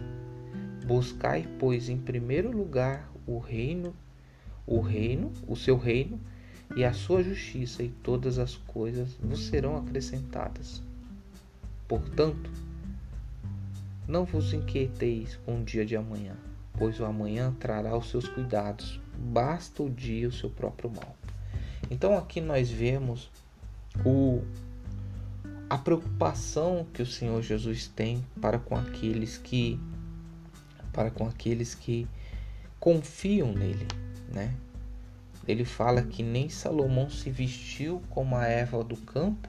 Buscai, 0.86 1.44
pois, 1.58 1.88
em 1.88 1.96
primeiro 1.96 2.52
lugar 2.52 3.10
o 3.26 3.38
reino, 3.38 3.92
o 4.70 4.80
reino, 4.80 5.32
o 5.48 5.56
seu 5.56 5.76
reino 5.76 6.18
e 6.76 6.84
a 6.84 6.92
sua 6.92 7.24
justiça, 7.24 7.82
e 7.82 7.88
todas 7.88 8.38
as 8.38 8.54
coisas 8.54 9.16
vos 9.20 9.46
serão 9.46 9.76
acrescentadas. 9.76 10.80
Portanto, 11.88 12.48
não 14.06 14.24
vos 14.24 14.52
inquieteis 14.52 15.36
com 15.44 15.60
o 15.60 15.64
dia 15.64 15.84
de 15.84 15.96
amanhã, 15.96 16.36
pois 16.78 17.00
o 17.00 17.04
amanhã 17.04 17.52
trará 17.58 17.96
os 17.96 18.08
seus 18.10 18.28
cuidados, 18.28 19.00
basta 19.18 19.82
o 19.82 19.90
dia 19.90 20.28
o 20.28 20.32
seu 20.32 20.48
próprio 20.48 20.88
mal. 20.88 21.16
Então 21.90 22.16
aqui 22.16 22.40
nós 22.40 22.70
vemos 22.70 23.28
o, 24.04 24.40
a 25.68 25.76
preocupação 25.76 26.86
que 26.94 27.02
o 27.02 27.06
Senhor 27.06 27.42
Jesus 27.42 27.88
tem 27.88 28.24
para 28.40 28.60
com 28.60 28.76
aqueles 28.76 29.36
que 29.36 29.80
para 30.92 31.10
com 31.10 31.26
aqueles 31.26 31.74
que 31.74 32.06
confiam 32.78 33.52
nele, 33.52 33.86
né? 34.30 34.54
Ele 35.46 35.64
fala 35.64 36.02
que 36.02 36.22
nem 36.22 36.48
Salomão 36.48 37.10
se 37.10 37.30
vestiu 37.30 38.02
como 38.10 38.36
a 38.36 38.46
erva 38.46 38.84
do 38.84 38.96
campo, 38.96 39.48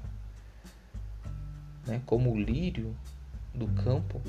né? 1.85 2.01
Como 2.05 2.31
o 2.31 2.39
lírio 2.39 2.95
do 3.53 3.67
campo. 3.67 4.21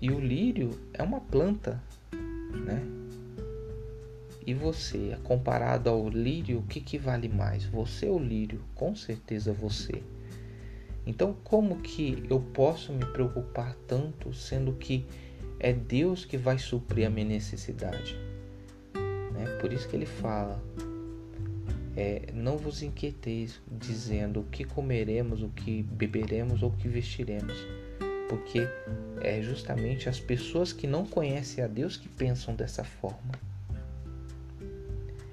E 0.00 0.10
o 0.10 0.20
lírio 0.20 0.78
é 0.92 1.02
uma 1.02 1.20
planta, 1.20 1.82
né? 2.64 2.82
E 4.46 4.54
você, 4.54 5.18
comparado 5.24 5.90
ao 5.90 6.08
lírio, 6.08 6.58
o 6.58 6.62
que, 6.62 6.80
que 6.80 6.98
vale 6.98 7.28
mais? 7.28 7.64
Você 7.64 8.06
ou 8.06 8.18
lírio? 8.18 8.62
Com 8.76 8.94
certeza 8.94 9.52
você. 9.52 10.02
Então, 11.04 11.36
como 11.42 11.80
que 11.80 12.24
eu 12.30 12.40
posso 12.40 12.92
me 12.92 13.04
preocupar 13.06 13.74
tanto, 13.88 14.32
sendo 14.32 14.72
que 14.72 15.04
é 15.58 15.72
Deus 15.72 16.24
que 16.24 16.36
vai 16.36 16.58
suprir 16.58 17.06
a 17.06 17.10
minha 17.10 17.26
necessidade? 17.26 18.25
Por 19.60 19.72
isso 19.72 19.88
que 19.88 19.96
ele 19.96 20.06
fala: 20.06 20.62
é, 21.96 22.28
não 22.32 22.58
vos 22.58 22.82
inquieteis, 22.82 23.60
dizendo 23.66 24.40
o 24.40 24.44
que 24.44 24.64
comeremos, 24.64 25.42
o 25.42 25.48
que 25.48 25.82
beberemos 25.82 26.62
ou 26.62 26.70
o 26.70 26.72
que 26.76 26.88
vestiremos, 26.88 27.56
porque 28.28 28.68
é 29.20 29.40
justamente 29.40 30.08
as 30.08 30.20
pessoas 30.20 30.72
que 30.72 30.86
não 30.86 31.06
conhecem 31.06 31.64
a 31.64 31.66
Deus 31.66 31.96
que 31.96 32.08
pensam 32.08 32.54
dessa 32.54 32.84
forma. 32.84 33.32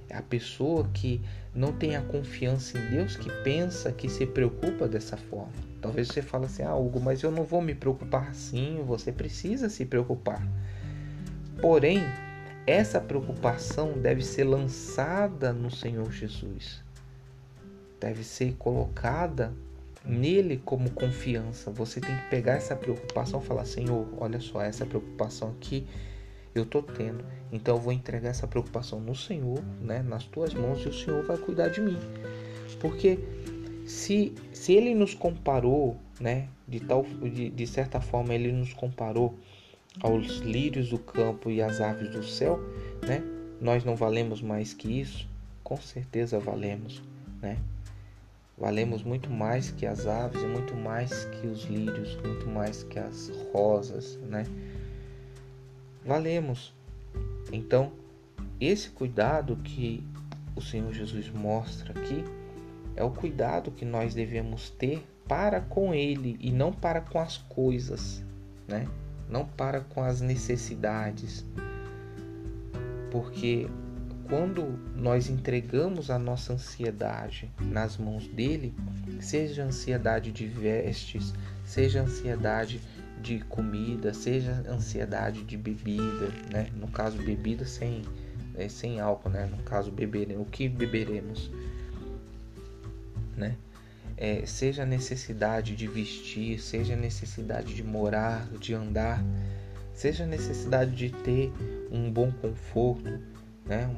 É 0.10 0.16
a 0.16 0.22
pessoa 0.22 0.88
que 0.94 1.20
não 1.56 1.74
tem 1.74 1.96
a 1.96 2.02
confiança 2.02 2.78
em 2.78 2.90
Deus 2.92 3.16
que 3.16 3.30
pensa, 3.44 3.92
que 3.92 4.08
se 4.08 4.26
preocupa 4.26 4.88
dessa 4.88 5.18
forma. 5.18 5.52
Talvez 5.82 6.08
você 6.08 6.22
fale 6.22 6.46
assim, 6.46 6.64
ah, 6.64 6.76
Hugo, 6.76 7.00
mas 7.00 7.24
eu 7.24 7.32
não 7.32 7.44
vou 7.44 7.62
me 7.62 7.76
preocupar 7.76 8.30
assim. 8.30 8.82
Você 8.86 9.12
precisa 9.12 9.70
se 9.70 9.86
preocupar. 9.86 10.42
Porém, 11.60 12.00
essa 12.66 13.00
preocupação 13.02 13.94
deve 13.94 14.24
ser 14.24 14.46
lançada 14.46 15.52
no 15.52 15.70
Senhor 15.70 16.12
Jesus. 16.12 16.82
Deve 18.00 18.24
ser 18.24 18.56
colocada 18.56 19.54
nele 20.06 20.62
como 20.64 20.92
confiança. 20.92 21.72
Você 21.72 22.00
tem 22.00 22.16
que 22.16 22.30
pegar 22.30 22.54
essa 22.54 22.76
preocupação 22.76 23.42
e 23.42 23.46
falar: 23.46 23.66
Senhor, 23.66 24.08
olha 24.18 24.40
só, 24.40 24.62
essa 24.62 24.86
preocupação 24.86 25.50
aqui 25.52 25.86
eu 26.56 26.66
tô 26.66 26.82
tendo. 26.82 27.26
Então 27.52 27.76
eu 27.76 27.82
vou 27.82 27.92
entregar 27.92 28.30
essa 28.30 28.48
preocupação 28.48 29.00
no 29.00 29.16
Senhor, 29.16 29.62
né, 29.82 30.02
nas 30.02 30.26
tuas 30.26 30.54
mãos 30.54 30.84
e 30.84 30.90
o 30.90 30.94
Senhor 30.94 31.24
vai 31.26 31.38
cuidar 31.38 31.70
de 31.70 31.82
mim. 31.82 31.98
Porque 32.80 33.20
se, 33.86 34.34
se 34.52 34.74
ele 34.74 34.94
nos 34.94 35.14
comparou, 35.14 35.98
né, 36.20 36.48
de 36.68 36.80
tal 36.80 37.04
de, 37.04 37.50
de 37.50 37.68
certa 37.68 38.00
forma 38.00 38.34
ele 38.34 38.52
nos 38.52 38.74
comparou 38.74 39.38
aos 40.02 40.40
lírios 40.40 40.90
do 40.90 40.98
campo 40.98 41.50
e 41.50 41.62
às 41.62 41.80
aves 41.80 42.10
do 42.10 42.24
céu, 42.24 42.60
né? 43.06 43.22
Nós 43.62 43.84
não 43.84 43.96
valemos 43.96 44.42
mais 44.42 44.74
que 44.74 45.00
isso? 45.00 45.28
Com 45.64 45.78
certeza 45.78 46.40
valemos, 46.40 47.02
né? 47.42 47.58
Valemos 48.58 49.04
muito 49.04 49.30
mais 49.30 49.72
que 49.72 49.86
as 49.86 50.06
aves, 50.06 50.42
muito 50.44 50.76
mais 50.76 51.26
que 51.26 51.48
os 51.48 51.66
lírios, 51.66 52.16
muito 52.18 52.48
mais 52.48 52.84
que 52.84 53.00
as 53.00 53.32
rosas, 53.52 54.18
né? 54.30 54.46
valemos. 56.06 56.74
Então, 57.52 57.92
esse 58.60 58.90
cuidado 58.90 59.56
que 59.58 60.04
o 60.56 60.62
Senhor 60.62 60.92
Jesus 60.94 61.30
mostra 61.30 61.92
aqui 61.92 62.24
é 62.96 63.04
o 63.04 63.10
cuidado 63.10 63.72
que 63.72 63.86
nós 63.86 64.14
devemos 64.14 64.70
ter 64.70 65.04
para 65.28 65.62
com 65.62 65.94
Ele 65.94 66.38
e 66.40 66.52
não 66.52 66.72
para 66.72 67.02
com 67.02 67.20
as 67.20 67.38
coisas, 67.38 68.24
né? 68.68 68.88
Não 69.34 69.48
para 69.48 69.82
com 69.82 70.04
as 70.04 70.22
necessidades. 70.22 71.44
Porque 73.10 73.68
quando 74.30 74.80
nós 74.96 75.28
entregamos 75.28 76.12
a 76.12 76.20
nossa 76.20 76.54
ansiedade 76.54 77.52
nas 77.60 77.98
mãos 77.98 78.28
dele, 78.28 78.76
seja 79.20 79.64
ansiedade 79.64 80.32
de 80.32 80.46
vestes, 80.46 81.34
seja 81.66 82.04
ansiedade 82.04 82.80
de 83.24 83.40
comida, 83.40 84.14
seja 84.14 84.64
ansiedade 84.70 85.44
de 85.44 85.58
bebida, 85.58 86.30
né? 86.52 86.70
No 86.76 86.88
caso 86.88 87.18
bebida 87.18 87.66
sem 87.66 88.04
é, 88.54 88.70
sem 88.70 89.00
álcool, 89.00 89.30
né? 89.30 89.48
No 89.48 89.64
caso 89.64 89.90
beber, 89.90 90.38
o 90.38 90.46
que 90.46 90.70
beberemos, 90.70 91.50
né? 93.36 93.56
É, 94.24 94.46
seja 94.46 94.86
necessidade 94.86 95.76
de 95.76 95.86
vestir, 95.86 96.58
seja 96.58 96.96
necessidade 96.96 97.76
de 97.76 97.84
morar, 97.84 98.48
de 98.58 98.74
andar, 98.74 99.22
seja 99.94 100.26
necessidade 100.26 100.96
de 100.96 101.10
ter 101.10 101.52
um 101.92 102.10
bom 102.10 102.32
conforto, 102.32 103.20
né? 103.66 103.94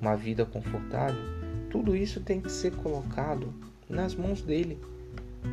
Uma 0.00 0.16
vida 0.16 0.44
confortável, 0.44 1.22
tudo 1.70 1.94
isso 1.94 2.20
tem 2.20 2.40
que 2.40 2.50
ser 2.50 2.72
colocado 2.72 3.54
nas 3.88 4.12
mãos 4.12 4.42
dele, 4.42 4.76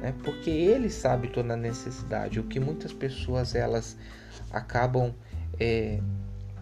né? 0.01 0.15
Porque 0.23 0.49
ele 0.49 0.89
sabe 0.89 1.27
toda 1.27 1.53
a 1.53 1.57
necessidade. 1.57 2.39
O 2.39 2.43
que 2.45 2.59
muitas 2.59 2.91
pessoas 2.91 3.53
elas 3.53 3.95
acabam 4.51 5.13
é, 5.59 5.99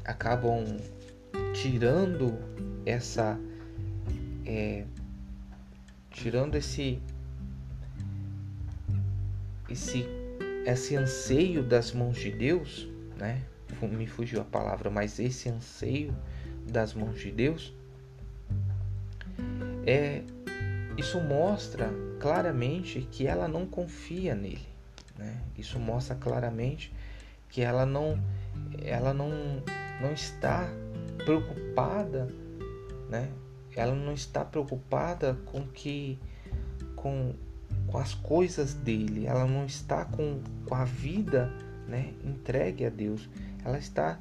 acabam 0.03 0.75
tirando 1.53 2.37
essa 2.85 3.39
é, 4.45 4.83
tirando 6.11 6.55
esse 6.55 7.01
esse 9.75 10.07
esse 10.65 10.95
anseio 10.95 11.61
das 11.61 11.91
mãos 11.91 12.17
de 12.17 12.31
Deus, 12.31 12.87
né? 13.17 13.43
Me 13.81 14.07
fugiu 14.07 14.41
a 14.41 14.43
palavra, 14.43 14.89
mas 14.89 15.19
esse 15.19 15.47
anseio 15.49 16.15
das 16.67 16.93
mãos 16.93 17.19
de 17.19 17.29
Deus 17.29 17.73
é 19.85 20.23
isso 20.97 21.19
mostra 21.19 21.91
claramente 22.19 23.07
que 23.11 23.27
ela 23.27 23.47
não 23.47 23.67
confia 23.67 24.33
nele, 24.33 24.65
né? 25.17 25.39
Isso 25.57 25.77
mostra 25.77 26.15
claramente 26.15 26.91
que 27.49 27.61
ela 27.61 27.85
não 27.85 28.19
ela 28.81 29.13
não 29.13 29.29
não 30.01 30.11
está 30.13 30.67
preocupada, 31.25 32.27
né? 33.09 33.29
Ela 33.75 33.93
não 33.93 34.13
está 34.13 34.43
preocupada 34.43 35.37
com 35.45 35.67
que 35.67 36.17
com, 36.95 37.35
com 37.87 37.97
as 37.97 38.13
coisas 38.13 38.73
dele, 38.73 39.25
ela 39.25 39.45
não 39.45 39.65
está 39.65 40.05
com, 40.05 40.39
com 40.67 40.75
a 40.75 40.85
vida, 40.85 41.51
né, 41.87 42.13
entregue 42.23 42.85
a 42.85 42.89
Deus. 42.89 43.29
Ela 43.63 43.77
está 43.77 44.19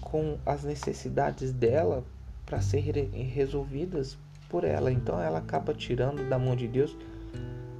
com 0.00 0.38
as 0.44 0.64
necessidades 0.64 1.52
dela 1.52 2.04
para 2.44 2.60
serem 2.60 3.08
resolvidas 3.10 4.18
por 4.48 4.64
ela. 4.64 4.90
Então 4.90 5.20
ela 5.20 5.38
acaba 5.38 5.72
tirando 5.72 6.28
da 6.28 6.38
mão 6.38 6.56
de 6.56 6.68
Deus, 6.68 6.96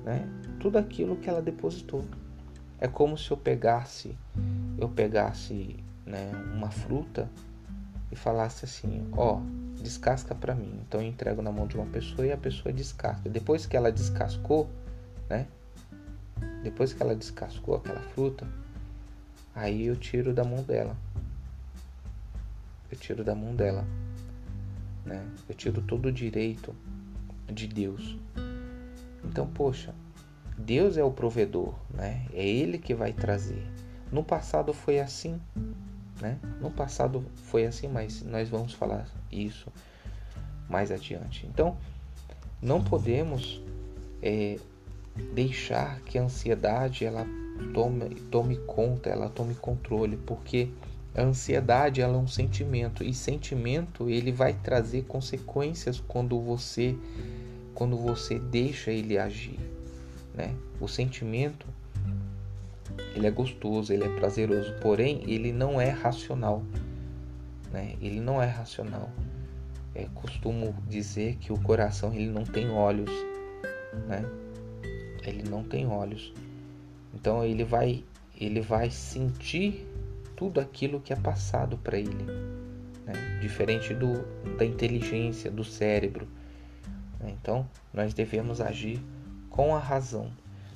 né, 0.05 0.29
tudo 0.61 0.79
aquilo 0.79 1.17
que 1.17 1.29
ela 1.29 1.43
depositou. 1.43 2.05
É 2.79 2.89
como 2.89 3.17
se 3.17 3.31
eu 3.31 3.37
pegasse, 3.37 4.17
eu 4.79 4.89
pegasse, 4.89 5.77
né, 6.05 6.33
uma 6.55 6.71
fruta 6.71 7.29
e 8.11 8.17
falasse 8.17 8.65
assim: 8.65 9.07
Ó, 9.13 9.41
descasca 9.81 10.35
para 10.35 10.55
mim. 10.55 10.81
Então 10.87 11.01
eu 11.01 11.07
entrego 11.07 11.43
na 11.43 11.53
mão 11.53 11.67
de 11.67 11.77
uma 11.77 11.87
pessoa 11.87 12.27
e 12.27 12.33
a 12.33 12.37
pessoa 12.37 12.73
descasca. 12.73 13.29
Depois 13.29 13.67
que 13.67 13.77
ela 13.77 13.93
descascou, 13.93 14.69
né? 15.33 15.47
Depois 16.63 16.93
que 16.93 17.03
ela 17.03 17.17
descascou 17.17 17.75
aquela 17.75 18.01
fruta, 18.01 18.47
aí 19.55 19.87
eu 19.87 19.97
tiro 19.97 20.35
da 20.35 20.45
mão 20.45 20.63
dela. 20.63 20.95
Eu 22.91 22.99
tiro 22.99 23.25
da 23.25 23.35
mão 23.35 23.57
dela, 23.57 23.87
né? 25.07 25.27
Eu 25.49 25.55
tiro 25.55 25.81
todo 25.81 26.07
o 26.07 26.13
direito 26.13 26.75
de 27.51 27.67
Deus. 27.67 28.19
Então, 29.25 29.47
poxa, 29.47 29.95
Deus 30.59 30.99
é 30.99 31.03
o 31.03 31.11
provedor, 31.11 31.75
né? 31.89 32.27
É 32.35 32.47
Ele 32.47 32.77
que 32.77 32.95
vai 32.95 33.15
trazer. 33.15 33.67
No 34.13 34.23
passado 34.23 34.75
foi 34.75 35.01
assim, 35.01 35.41
né? 36.21 36.39
No 36.61 36.71
passado 36.71 37.25
foi 37.45 37.65
assim, 37.65 37.89
mas 37.89 38.23
nós 38.23 38.51
vamos 38.51 38.75
falar 38.75 39.09
isso 39.31 39.73
mais 40.69 40.91
adiante. 40.91 41.47
Então, 41.47 41.79
não 42.61 42.85
podemos 42.85 43.63
é, 44.21 44.59
deixar 45.35 46.01
que 46.01 46.19
a 46.19 46.23
ansiedade 46.23 47.05
ela 47.05 47.27
tome, 47.73 48.15
tome 48.31 48.57
conta, 48.67 49.11
ela 49.11 49.29
tome 49.29 49.55
controle, 49.55 50.17
porque 50.17 50.69
a 51.15 51.23
ansiedade 51.23 52.01
ela 52.01 52.15
é 52.15 52.19
um 52.19 52.27
sentimento 52.27 53.05
e 53.05 53.13
sentimento 53.13 54.09
ele 54.09 54.33
vai 54.33 54.55
trazer 54.55 55.03
consequências 55.03 56.03
quando 56.07 56.41
você 56.41 56.97
quando 57.75 57.97
você 57.97 58.39
deixa 58.39 58.91
ele 58.91 59.19
agir, 59.19 59.59
né? 60.35 60.55
O 60.81 60.87
sentimento 60.87 61.67
ele 63.15 63.27
é 63.27 63.31
gostoso, 63.31 63.93
ele 63.93 64.05
é 64.05 64.09
prazeroso, 64.09 64.75
porém 64.81 65.23
ele 65.27 65.53
não 65.53 65.81
é 65.81 65.91
racional, 65.91 66.63
né? 67.71 67.95
Ele 68.01 68.21
não 68.21 68.41
é 68.41 68.47
racional. 68.47 69.11
É, 69.95 70.07
costumo 70.15 70.75
dizer 70.89 71.37
que 71.37 71.53
o 71.53 71.61
coração 71.61 72.15
ele 72.15 72.31
não 72.31 72.45
tem 72.45 72.71
olhos, 72.71 73.11
né? 74.09 74.25
Ele 75.23 75.49
não 75.49 75.63
tem 75.63 75.87
olhos. 75.87 76.33
Então 77.15 77.45
ele 77.45 77.65
vai 77.65 78.05
ele 78.39 78.61
vai 78.61 78.91
sentir 78.91 79.87
tudo 80.35 80.59
aquilo 80.59 81.01
que 81.01 81.13
é 81.13 81.17
passado 81.17 81.79
para 81.79 81.99
ele, 81.99 82.25
né? 83.07 83.39
diferente 83.41 83.95
do 83.95 84.25
da 84.57 84.65
inteligência 84.65 85.51
do 85.51 85.63
cérebro. 85.63 86.27
Né? 87.21 87.35
Então 87.41 87.69
nós 87.93 88.15
devemos 88.15 88.61
agir 88.61 89.01
com 89.49 89.75
a 89.75 89.79
razão. 89.79 90.31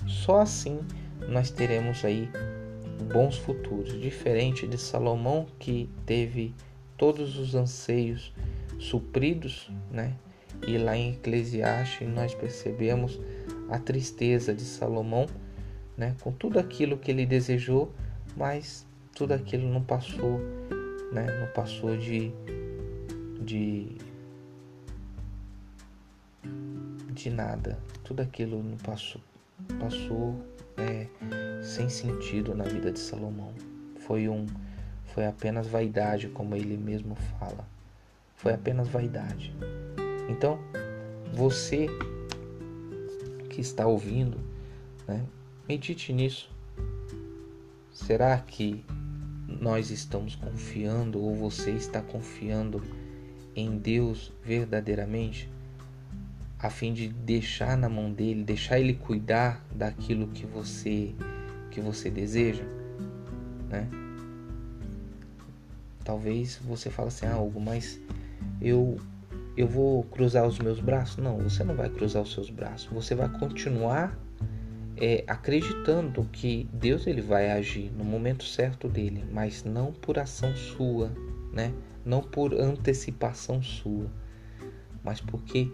Só 0.07 0.41
assim 0.41 0.81
nós 1.29 1.51
teremos 1.51 2.05
aí 2.05 2.31
bons 3.13 3.37
futuros, 3.39 4.01
diferente 4.01 4.67
de 4.67 4.79
Salomão 4.79 5.47
que 5.59 5.89
teve 6.05 6.55
todos 6.97 7.39
os 7.39 7.55
anseios 7.55 8.33
supridos, 8.79 9.71
né? 9.91 10.15
E 10.67 10.79
lá 10.79 10.97
em 10.97 11.13
Eclesiastes 11.13 12.09
nós 12.09 12.35
percebemos 12.35 13.21
a 13.69 13.79
tristeza 13.79 14.55
de 14.55 14.63
Salomão, 14.63 15.27
né? 15.97 16.15
Com 16.21 16.33
tudo 16.33 16.59
aquilo 16.59 16.99
que 16.99 17.11
ele 17.11 17.27
desejou, 17.27 17.93
mas 18.37 18.87
tudo 19.15 19.33
aquilo 19.33 19.69
não 19.69 19.83
passou, 19.83 20.41
né? 21.13 21.27
Não 21.41 21.53
passou 21.53 21.97
de 21.97 22.33
de 23.41 23.97
de 27.13 27.31
nada. 27.31 27.79
Tudo 28.05 28.23
aquilo 28.23 28.63
não 28.63 28.77
passou 28.77 29.21
passou 29.81 30.39
é, 30.77 31.07
sem 31.63 31.89
sentido 31.89 32.55
na 32.55 32.65
vida 32.65 32.93
de 32.93 32.99
Salomão. 32.99 33.53
Foi 34.01 34.29
um 34.29 34.47
foi 35.17 35.25
apenas 35.25 35.67
vaidade, 35.67 36.29
como 36.29 36.55
ele 36.55 36.77
mesmo 36.77 37.17
fala. 37.39 37.67
Foi 38.35 38.53
apenas 38.53 38.87
vaidade. 38.87 39.51
Então, 40.29 40.59
você 41.33 41.89
que 43.57 43.63
está 43.63 43.87
ouvindo, 43.87 44.39
né, 45.09 45.25
medite 45.67 46.13
nisso. 46.13 46.51
Será 47.91 48.37
que 48.37 48.85
nós 49.49 49.91
estamos 49.91 50.37
confiando 50.37 51.19
ou 51.19 51.35
você 51.35 51.71
está 51.71 52.03
confiando 52.03 52.83
em 53.55 53.79
Deus 53.79 54.31
verdadeiramente? 54.45 55.49
a 56.59 56.71
fim 56.71 56.95
de 56.95 57.09
deixar 57.09 57.77
na 57.77 57.87
mão 57.87 58.11
dele, 58.11 58.43
deixar 58.43 58.81
ele 58.81 58.95
cuidar 58.95 59.63
daquilo 59.71 60.29
que 60.29 60.47
você 60.47 61.15
que 61.71 61.83
você 61.83 62.11
deseja, 62.11 62.65
né? 63.69 63.87
Talvez 66.03 66.59
você 66.65 66.89
fale 66.89 67.09
assim, 67.09 67.27
ah, 67.27 67.39
Hugo, 67.39 67.61
mas 67.61 68.01
eu 68.59 68.99
eu 69.57 69.67
vou 69.67 70.05
cruzar 70.05 70.47
os 70.47 70.59
meus 70.59 70.81
braços? 70.81 71.17
Não, 71.17 71.39
você 71.39 71.65
não 71.65 71.75
vai 71.75 71.89
cruzar 71.89 72.23
os 72.23 72.33
seus 72.33 72.51
braços. 72.51 72.89
Você 72.93 73.15
vai 73.15 73.29
continuar 73.29 74.19
é, 74.97 75.25
acreditando 75.27 76.25
que 76.33 76.69
Deus 76.73 77.07
ele 77.07 77.21
vai 77.21 77.51
agir 77.51 77.91
no 77.91 78.05
momento 78.05 78.45
certo 78.45 78.89
dele, 78.89 79.25
mas 79.33 79.65
não 79.65 79.93
por 79.93 80.19
ação 80.19 80.55
sua, 80.55 81.11
né? 81.53 81.73
Não 82.05 82.23
por 82.23 82.55
antecipação 82.55 83.63
sua, 83.63 84.07
mas 85.03 85.21
porque 85.21 85.71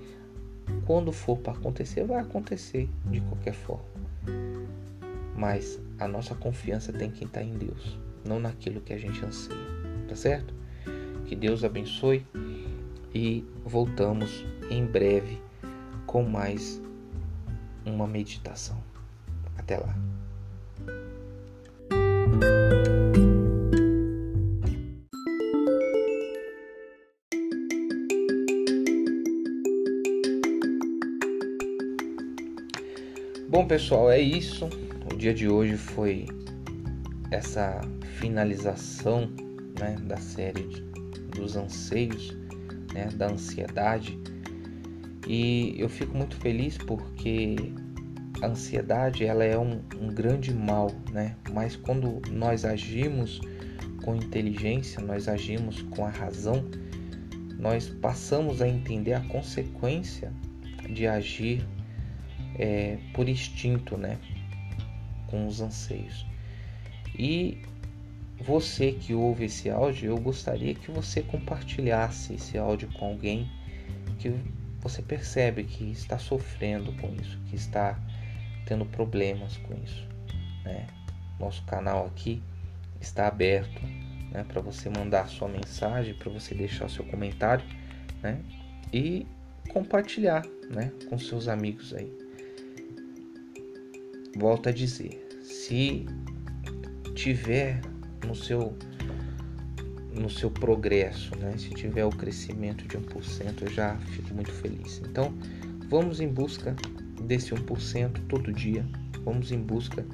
quando 0.87 1.13
for 1.13 1.39
para 1.39 1.53
acontecer, 1.53 2.05
vai 2.05 2.21
acontecer 2.21 2.89
de 3.07 3.21
qualquer 3.21 3.55
forma. 3.55 3.85
Mas 5.37 5.81
a 5.99 6.07
nossa 6.07 6.35
confiança 6.35 6.93
tem 6.93 7.11
que 7.11 7.25
estar 7.25 7.43
em 7.43 7.57
Deus, 7.57 7.99
não 8.25 8.39
naquilo 8.39 8.81
que 8.81 8.93
a 8.93 8.99
gente 8.99 9.25
anseia, 9.25 9.59
tá 10.09 10.15
certo? 10.15 10.55
Que 11.27 11.35
Deus 11.35 11.65
abençoe 11.65 12.25
e 13.15 13.45
voltamos 13.65 14.45
em 14.71 14.85
breve 14.85 15.41
com 16.07 16.23
mais 16.23 16.81
uma 17.85 18.07
meditação. 18.07 18.83
Até 19.57 19.79
lá. 19.79 19.95
Bom, 33.49 33.67
pessoal, 33.67 34.11
é 34.11 34.19
isso. 34.19 34.67
O 35.13 35.17
dia 35.17 35.35
de 35.35 35.47
hoje 35.47 35.77
foi 35.77 36.27
essa 37.31 37.81
finalização 38.19 39.31
né, 39.79 39.97
da 40.05 40.17
série 40.17 40.63
dos 41.37 41.55
anseios, 41.55 42.35
né, 42.93 43.09
da 43.15 43.31
ansiedade. 43.31 44.19
E 45.27 45.75
eu 45.79 45.89
fico 45.89 46.17
muito 46.17 46.37
feliz 46.37 46.77
porque 46.79 47.57
a 48.43 48.47
ansiedade 48.47 49.25
ela 49.25 49.45
é 49.45 49.57
um, 49.57 49.81
um 50.01 50.09
grande 50.09 50.53
mal, 50.53 50.91
né? 51.11 51.37
Mas 51.53 51.77
quando 51.77 52.21
nós 52.31 52.65
agimos 52.65 53.41
com 54.05 54.17
inteligência, 54.17 55.01
nós 55.01 55.29
agimos 55.29 55.81
com 55.83 56.05
a 56.05 56.11
razão, 56.11 56.65
nós 57.59 57.89
passamos 57.89 58.61
a 58.61 58.69
entender 58.69 59.15
a 59.15 59.21
consequência 59.21 60.33
de 60.93 61.07
agir 61.07 61.65
é, 62.59 62.99
por 63.15 63.29
instinto, 63.29 63.97
né? 63.97 64.19
Com 65.29 65.47
os 65.47 65.61
anseios. 65.61 66.27
E 67.17 67.63
você 68.43 68.93
que 68.93 69.15
ouve 69.15 69.45
esse 69.45 69.71
áudio, 69.71 70.11
eu 70.11 70.19
gostaria 70.19 70.75
que 70.75 70.91
você 70.91 71.23
compartilhasse 71.23 72.35
esse 72.35 72.59
áudio 72.59 72.89
com 72.99 73.07
alguém 73.07 73.49
que 74.19 74.35
você 74.81 75.01
percebe 75.01 75.65
que 75.65 75.91
está 75.91 76.19
sofrendo 76.19 76.93
com 76.95 77.15
isso, 77.15 77.39
que 77.49 77.55
está 77.55 77.99
tendo 78.67 78.85
problemas 78.85 79.57
com 79.59 79.75
isso. 79.83 80.09
Né? 80.65 80.87
Nosso 81.39 81.63
canal 81.65 82.07
aqui 82.07 82.43
está 83.01 83.29
aberto 83.29 83.81
né, 84.33 84.45
para 84.47 84.61
você 84.61 84.89
mandar 84.89 85.29
sua 85.29 85.49
mensagem, 85.49 86.15
para 86.15 86.31
você 86.31 86.55
deixar 86.55 86.89
seu 86.89 87.05
comentário 87.05 87.65
né, 88.23 88.41
e 88.93 89.27
compartilhar 89.69 90.45
né, 90.69 90.93
com 91.09 91.19
seus 91.19 91.47
amigos 91.47 91.95
aí. 91.95 92.13
Volto 94.37 94.69
a 94.69 94.73
dizer, 94.73 95.29
se 95.43 96.07
tiver 97.15 97.81
no 98.27 98.35
seu 98.35 98.77
no 100.15 100.29
seu 100.29 100.51
progresso, 100.51 101.35
né? 101.39 101.57
Se 101.57 101.71
tiver 101.71 102.05
o 102.05 102.11
crescimento 102.11 102.87
de 102.87 102.99
1%, 102.99 103.63
eu 103.63 103.71
já 103.71 103.97
fico 103.97 104.35
muito 104.35 104.53
feliz. 104.53 105.01
Então, 105.09 105.33
vamos 105.89 106.21
em 106.21 106.29
busca 106.29 106.77
desse 107.23 107.55
1% 107.55 108.21
todo 108.29 108.53
dia. 108.53 108.87
Vamos 109.25 109.51
em 109.53 109.59
busca 109.59 110.05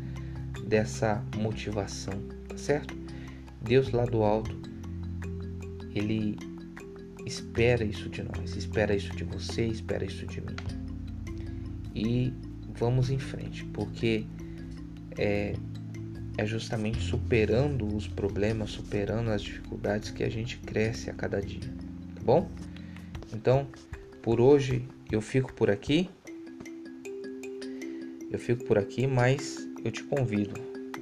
dessa 0.67 1.25
motivação, 1.37 2.15
tá 2.49 2.57
certo? 2.57 2.97
Deus 3.63 3.91
lá 3.91 4.05
do 4.05 4.23
alto, 4.23 4.57
ele 5.95 6.37
espera 7.27 7.85
isso 7.85 8.09
de 8.09 8.23
nós, 8.23 8.57
espera 8.57 8.95
isso 8.95 9.15
de 9.17 9.25
você, 9.25 9.67
espera 9.67 10.05
isso 10.05 10.27
de 10.27 10.41
mim. 10.41 10.57
E 11.95 12.33
vamos 12.79 13.11
em 13.11 13.19
frente, 13.19 13.65
porque 13.67 14.25
é, 15.17 15.55
é 16.39 16.47
justamente 16.47 17.01
superando 17.01 17.85
os 17.97 18.07
problemas, 18.07 18.71
superando 18.71 19.29
as 19.31 19.43
dificuldades 19.43 20.11
que 20.11 20.23
a 20.23 20.31
gente 20.31 20.57
cresce 20.59 21.11
a 21.11 21.13
cada 21.13 21.43
dia, 21.43 21.69
tá 22.15 22.23
bom? 22.23 22.49
Então, 23.35 23.67
por 24.23 24.41
hoje 24.41 24.87
eu 25.11 25.21
fico 25.21 25.53
por 25.53 25.69
aqui. 25.69 26.09
Eu 28.31 28.39
fico 28.39 28.65
por 28.65 28.79
aqui, 28.79 29.05
mas 29.05 29.69
eu 29.85 29.91
te 29.91 30.05
convido 30.05 30.55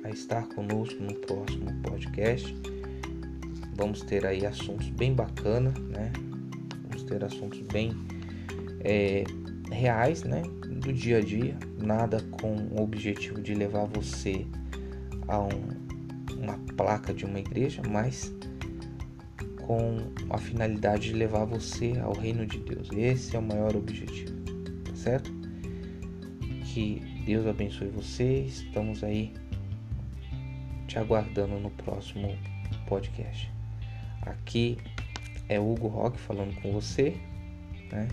a 0.04 0.10
estar 0.10 0.48
conosco 0.48 1.02
no 1.02 1.14
próximo 1.14 1.70
podcast. 1.82 2.56
Vamos 3.74 4.00
ter 4.00 4.24
aí 4.24 4.46
assuntos 4.46 4.88
bem 4.88 5.12
bacana, 5.12 5.74
né? 5.90 6.12
Vamos 6.88 7.02
ter 7.02 7.22
assuntos 7.22 7.60
bem 7.60 7.92
é, 8.80 9.24
reais, 9.70 10.22
né? 10.22 10.42
Do 10.80 10.94
dia 10.94 11.18
a 11.18 11.20
dia, 11.20 11.58
nada 11.78 12.22
com 12.40 12.56
o 12.70 12.80
objetivo 12.80 13.42
de 13.42 13.54
levar 13.54 13.84
você 13.84 14.46
a 15.28 15.40
um, 15.40 16.42
uma 16.42 16.58
placa 16.76 17.12
de 17.12 17.24
uma 17.24 17.38
igreja, 17.38 17.82
mas 17.88 18.32
com 19.66 19.98
a 20.30 20.38
finalidade 20.38 21.08
de 21.08 21.14
levar 21.14 21.44
você 21.44 21.98
ao 21.98 22.12
reino 22.12 22.46
de 22.46 22.58
Deus. 22.58 22.88
Esse 22.92 23.36
é 23.36 23.38
o 23.38 23.42
maior 23.42 23.74
objetivo, 23.74 24.32
tá 24.84 24.94
certo? 24.94 25.30
Que 26.64 27.02
Deus 27.26 27.46
abençoe 27.46 27.88
você. 27.88 28.42
Estamos 28.42 29.02
aí 29.02 29.34
te 30.86 30.98
aguardando 30.98 31.58
no 31.58 31.70
próximo 31.70 32.38
podcast. 32.88 33.50
Aqui 34.22 34.78
é 35.48 35.58
Hugo 35.58 35.88
Rock 35.88 36.18
falando 36.18 36.54
com 36.60 36.72
você, 36.72 37.16
né? 37.90 38.08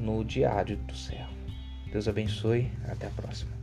No 0.00 0.24
Diário 0.24 0.76
do 0.76 0.96
Céu. 0.96 1.26
Deus 1.90 2.08
abençoe. 2.08 2.70
Até 2.88 3.06
a 3.06 3.10
próxima. 3.10 3.61